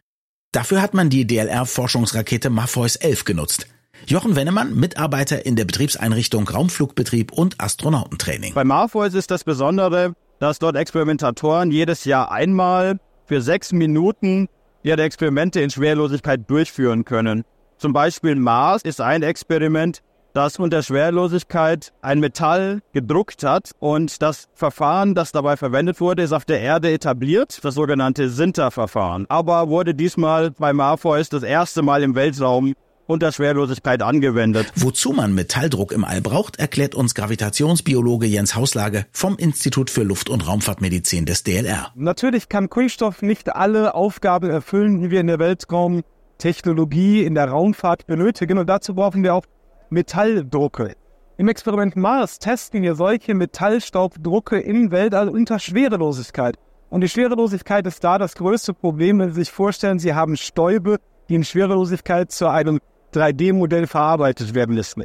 Dafür 0.51 0.81
hat 0.81 0.93
man 0.93 1.09
die 1.09 1.25
DLR-Forschungsrakete 1.25 2.50
Morpheus 2.50 2.95
11 2.95 3.25
genutzt. 3.25 3.67
Jochen 4.07 4.36
Wennemann, 4.36 4.75
Mitarbeiter 4.75 5.45
in 5.45 5.55
der 5.55 5.65
Betriebseinrichtung 5.65 6.48
Raumflugbetrieb 6.48 7.31
und 7.31 7.62
Astronautentraining. 7.62 8.53
Bei 8.53 8.63
Morpheus 8.63 9.13
ist 9.13 9.29
das 9.29 9.43
Besondere, 9.43 10.15
dass 10.39 10.59
dort 10.59 10.75
Experimentatoren 10.75 11.69
jedes 11.71 12.05
Jahr 12.05 12.31
einmal 12.31 13.00
für 13.25 13.41
sechs 13.41 13.71
Minuten 13.71 14.48
ihre 14.83 15.03
Experimente 15.03 15.62
in 15.62 15.69
Schwerelosigkeit 15.69 16.50
durchführen 16.50 17.05
können. 17.05 17.43
Zum 17.79 17.93
Beispiel 17.93 18.36
Mars 18.36 18.81
ist 18.81 19.00
ein 19.00 19.24
Experiment, 19.24 20.01
das 20.33 20.59
unter 20.59 20.83
Schwerlosigkeit 20.83 21.93
ein 22.01 22.19
Metall 22.19 22.81
gedruckt 22.91 23.45
hat 23.45 23.71
und 23.79 24.21
das 24.21 24.50
Verfahren, 24.53 25.15
das 25.15 25.31
dabei 25.31 25.55
verwendet 25.55 26.01
wurde, 26.01 26.24
ist 26.24 26.33
auf 26.33 26.43
der 26.43 26.59
Erde 26.59 26.91
etabliert, 26.91 27.59
das 27.63 27.75
sogenannte 27.75 28.27
Sinter-Verfahren, 28.29 29.27
aber 29.29 29.69
wurde 29.69 29.95
diesmal 29.95 30.51
bei 30.51 30.74
Morpheus 30.74 31.29
das 31.29 31.43
erste 31.43 31.81
Mal 31.81 32.03
im 32.03 32.15
Weltraum 32.15 32.74
unter 33.07 33.31
Schwerlosigkeit 33.31 34.01
angewendet. 34.01 34.67
Wozu 34.75 35.13
man 35.13 35.33
Metalldruck 35.33 35.93
im 35.93 36.03
All 36.03 36.19
braucht, 36.19 36.59
erklärt 36.59 36.95
uns 36.95 37.15
Gravitationsbiologe 37.15 38.27
Jens 38.27 38.55
Hauslage 38.55 39.05
vom 39.13 39.38
Institut 39.38 39.89
für 39.89 40.03
Luft- 40.03 40.29
und 40.29 40.45
Raumfahrtmedizin 40.45 41.25
des 41.25 41.43
DLR. 41.43 41.93
Natürlich 41.95 42.50
kann 42.50 42.69
Kunststoff 42.69 43.21
nicht 43.21 43.55
alle 43.55 43.95
Aufgaben 43.95 44.50
erfüllen, 44.50 45.01
die 45.01 45.12
wir 45.12 45.21
in 45.21 45.27
der 45.27 45.39
Weltraum 45.39 46.03
Technologie 46.39 47.24
in 47.24 47.36
der 47.36 47.50
Raumfahrt 47.50 48.08
benötigen. 48.08 48.58
Und 48.58 48.67
dazu 48.67 48.96
brauchen 48.96 49.24
wir 49.24 49.36
auch 49.36 49.46
Metalldrucke. 49.91 50.96
Im 51.38 51.48
Experiment 51.48 51.96
Mars 51.96 52.39
testen 52.39 52.81
wir 52.81 52.96
solche 52.96 53.36
Metallstaubdrucke 53.36 54.60
im 54.60 54.91
Weltall 54.91 55.29
unter 55.29 55.60
Schwerelosigkeit. 55.60 56.58
Und 56.89 57.01
die 57.01 57.10
Schwerelosigkeit 57.10 57.86
ist 57.86 58.03
da 58.03 58.17
das 58.17 58.36
größte 58.36 58.74
Problem, 58.74 59.19
wenn 59.19 59.29
Sie 59.29 59.36
sich 59.36 59.51
vorstellen, 59.51 60.00
Sie 60.00 60.15
haben 60.15 60.36
Stäube, 60.36 60.98
die 61.29 61.36
in 61.36 61.43
Schwerelosigkeit 61.43 62.31
zu 62.31 62.50
einem 62.50 62.79
3D-Modell 63.13 63.88
verarbeitet 63.88 64.55
werden 64.55 64.75
müssen. 64.75 65.03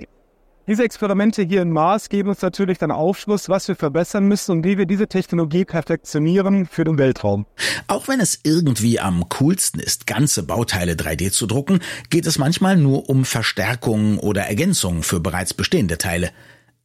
Diese 0.67 0.83
Experimente 0.83 1.43
hier 1.43 1.61
in 1.61 1.71
Mars 1.71 2.09
geben 2.09 2.31
uns 2.31 2.41
natürlich 2.41 2.79
dann 2.79 2.91
Aufschluss, 2.91 3.51
was 3.51 3.69
wir 3.69 3.77
verbessern 3.77 4.25
müssen 4.25 4.53
und 4.53 4.65
wie 4.65 4.79
wir 4.79 4.87
diese 4.87 5.07
Technologie 5.07 5.67
perfektionieren 5.67 6.65
für 6.65 6.85
den 6.85 6.97
Weltraum. 6.97 7.45
Auch 7.87 8.09
wenn 8.09 8.19
es 8.19 8.41
irgendwie 8.45 8.99
am 8.99 9.29
coolsten 9.29 9.79
ist, 9.79 10.07
ganze 10.07 10.43
Bauteile 10.43 10.95
3D 10.95 11.33
zu 11.33 11.47
drucken, 11.47 11.81
geht 12.09 12.25
es 12.25 12.39
manchmal 12.39 12.79
nur 12.79 13.11
um 13.11 13.27
Verstärkungen 13.27 14.19
oder 14.19 14.45
Ergänzungen 14.45 15.03
für 15.03 15.21
bereits 15.21 15.53
bestehende 15.53 15.99
Teile. 15.99 16.31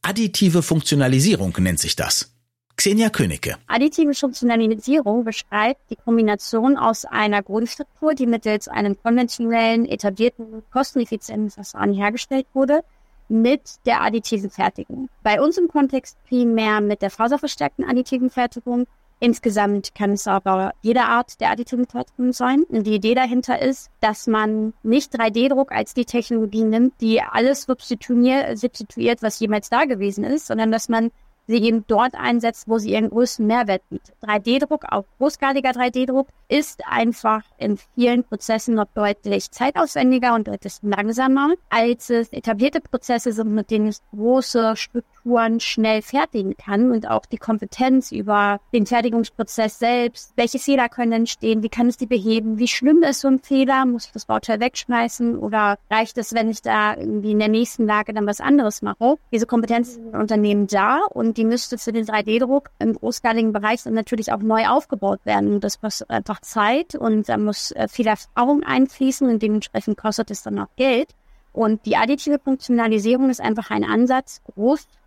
Additive 0.02 0.62
Funktionalisierung 0.62 1.56
nennt 1.58 1.78
sich 1.78 1.96
das. 1.96 2.34
Xenia 2.76 3.08
Königke. 3.08 3.56
Additive 3.66 4.12
Funktionalisierung 4.12 5.24
beschreibt 5.24 5.90
die 5.90 5.96
Kombination 5.96 6.76
aus 6.76 7.06
einer 7.06 7.42
Grundstruktur, 7.42 8.14
die 8.14 8.26
mittels 8.26 8.68
einem 8.68 8.96
konventionellen, 9.02 9.86
etablierten, 9.86 10.62
kosteneffizienten 10.70 11.50
Verfahren 11.50 11.94
hergestellt 11.94 12.46
wurde, 12.52 12.82
mit 13.30 13.76
der 13.86 14.02
additiven 14.02 14.50
Fertigung. 14.50 15.08
Bei 15.22 15.40
uns 15.40 15.56
im 15.56 15.68
Kontext 15.68 16.18
primär 16.28 16.80
mit 16.80 17.00
der 17.00 17.10
faserverstärkten 17.10 17.84
additiven 17.84 18.28
Fertigung. 18.28 18.86
Insgesamt 19.20 19.94
kann 19.94 20.12
es 20.12 20.26
aber 20.26 20.72
jede 20.82 21.02
Art 21.02 21.40
der 21.40 21.50
additiven 21.50 21.86
Fertigung 21.86 22.32
sein. 22.32 22.64
Und 22.68 22.86
die 22.86 22.94
Idee 22.94 23.14
dahinter 23.14 23.60
ist, 23.60 23.90
dass 24.00 24.26
man 24.26 24.72
nicht 24.82 25.14
3D-Druck 25.14 25.72
als 25.72 25.94
die 25.94 26.06
Technologie 26.06 26.64
nimmt, 26.64 26.94
die 27.00 27.20
alles 27.20 27.62
substituiert, 27.62 29.22
was 29.22 29.38
jemals 29.38 29.68
da 29.68 29.84
gewesen 29.84 30.24
ist, 30.24 30.46
sondern 30.46 30.72
dass 30.72 30.88
man 30.88 31.10
sie 31.50 31.62
eben 31.62 31.84
dort 31.86 32.14
einsetzt, 32.14 32.68
wo 32.68 32.78
sie 32.78 32.92
ihren 32.92 33.10
größten 33.10 33.46
Mehrwert 33.46 33.82
bietet. 33.90 34.14
3D-Druck, 34.22 34.84
auch 34.88 35.04
großskaliger 35.18 35.70
3D-Druck, 35.70 36.28
ist 36.48 36.82
einfach 36.86 37.42
in 37.58 37.76
vielen 37.94 38.24
Prozessen 38.24 38.74
noch 38.76 38.86
deutlich 38.94 39.50
zeitaufwendiger 39.50 40.34
und 40.34 40.48
deutlich 40.48 40.74
langsamer, 40.82 41.54
als 41.68 42.10
es 42.10 42.32
etablierte 42.32 42.80
Prozesse 42.80 43.32
sind, 43.32 43.52
mit 43.52 43.70
denen 43.70 43.88
es 43.88 44.02
große 44.10 44.76
Strukturen 44.76 45.19
schnell 45.60 46.02
fertigen 46.02 46.56
kann 46.56 46.90
und 46.90 47.08
auch 47.08 47.26
die 47.26 47.38
Kompetenz 47.38 48.12
über 48.12 48.60
den 48.72 48.86
Fertigungsprozess 48.86 49.78
selbst. 49.78 50.32
Welche 50.36 50.58
Fehler 50.58 50.88
können 50.88 51.12
entstehen? 51.12 51.62
Wie 51.62 51.68
kann 51.68 51.88
es 51.88 51.96
die 51.96 52.06
beheben? 52.06 52.58
Wie 52.58 52.68
schlimm 52.68 53.02
ist 53.02 53.20
so 53.20 53.28
ein 53.28 53.38
Fehler? 53.38 53.86
Muss 53.86 54.06
ich 54.06 54.12
das 54.12 54.26
Bauteil 54.26 54.60
wegschmeißen 54.60 55.38
oder 55.38 55.78
reicht 55.90 56.18
es, 56.18 56.34
wenn 56.34 56.50
ich 56.50 56.62
da 56.62 56.96
irgendwie 56.96 57.32
in 57.32 57.38
der 57.38 57.48
nächsten 57.48 57.86
Lage 57.86 58.12
dann 58.12 58.26
was 58.26 58.40
anderes 58.40 58.82
mache? 58.82 59.16
Diese 59.32 59.46
Kompetenz 59.46 59.90
ist 59.90 59.98
im 59.98 60.20
Unternehmen 60.20 60.66
da 60.66 61.00
und 61.10 61.36
die 61.36 61.44
müsste 61.44 61.78
für 61.78 61.92
den 61.92 62.04
3D-Druck 62.04 62.70
im 62.78 62.94
großskaligen 62.94 63.52
Bereich 63.52 63.82
dann 63.82 63.94
natürlich 63.94 64.32
auch 64.32 64.40
neu 64.40 64.66
aufgebaut 64.66 65.20
werden. 65.24 65.60
Das 65.60 65.80
kostet 65.80 66.10
einfach 66.10 66.40
Zeit 66.40 66.94
und 66.94 67.28
da 67.28 67.36
muss 67.36 67.72
äh, 67.72 67.88
viel 67.88 68.06
Erfahrung 68.06 68.62
einfließen 68.62 69.28
und 69.28 69.42
dementsprechend 69.42 69.96
kostet 69.96 70.30
es 70.30 70.42
dann 70.42 70.58
auch 70.58 70.68
Geld. 70.76 71.14
Und 71.52 71.84
die 71.86 71.96
additive 71.96 72.38
Funktionalisierung 72.38 73.30
ist 73.30 73.40
einfach 73.40 73.70
ein 73.70 73.84
Ansatz, 73.84 74.40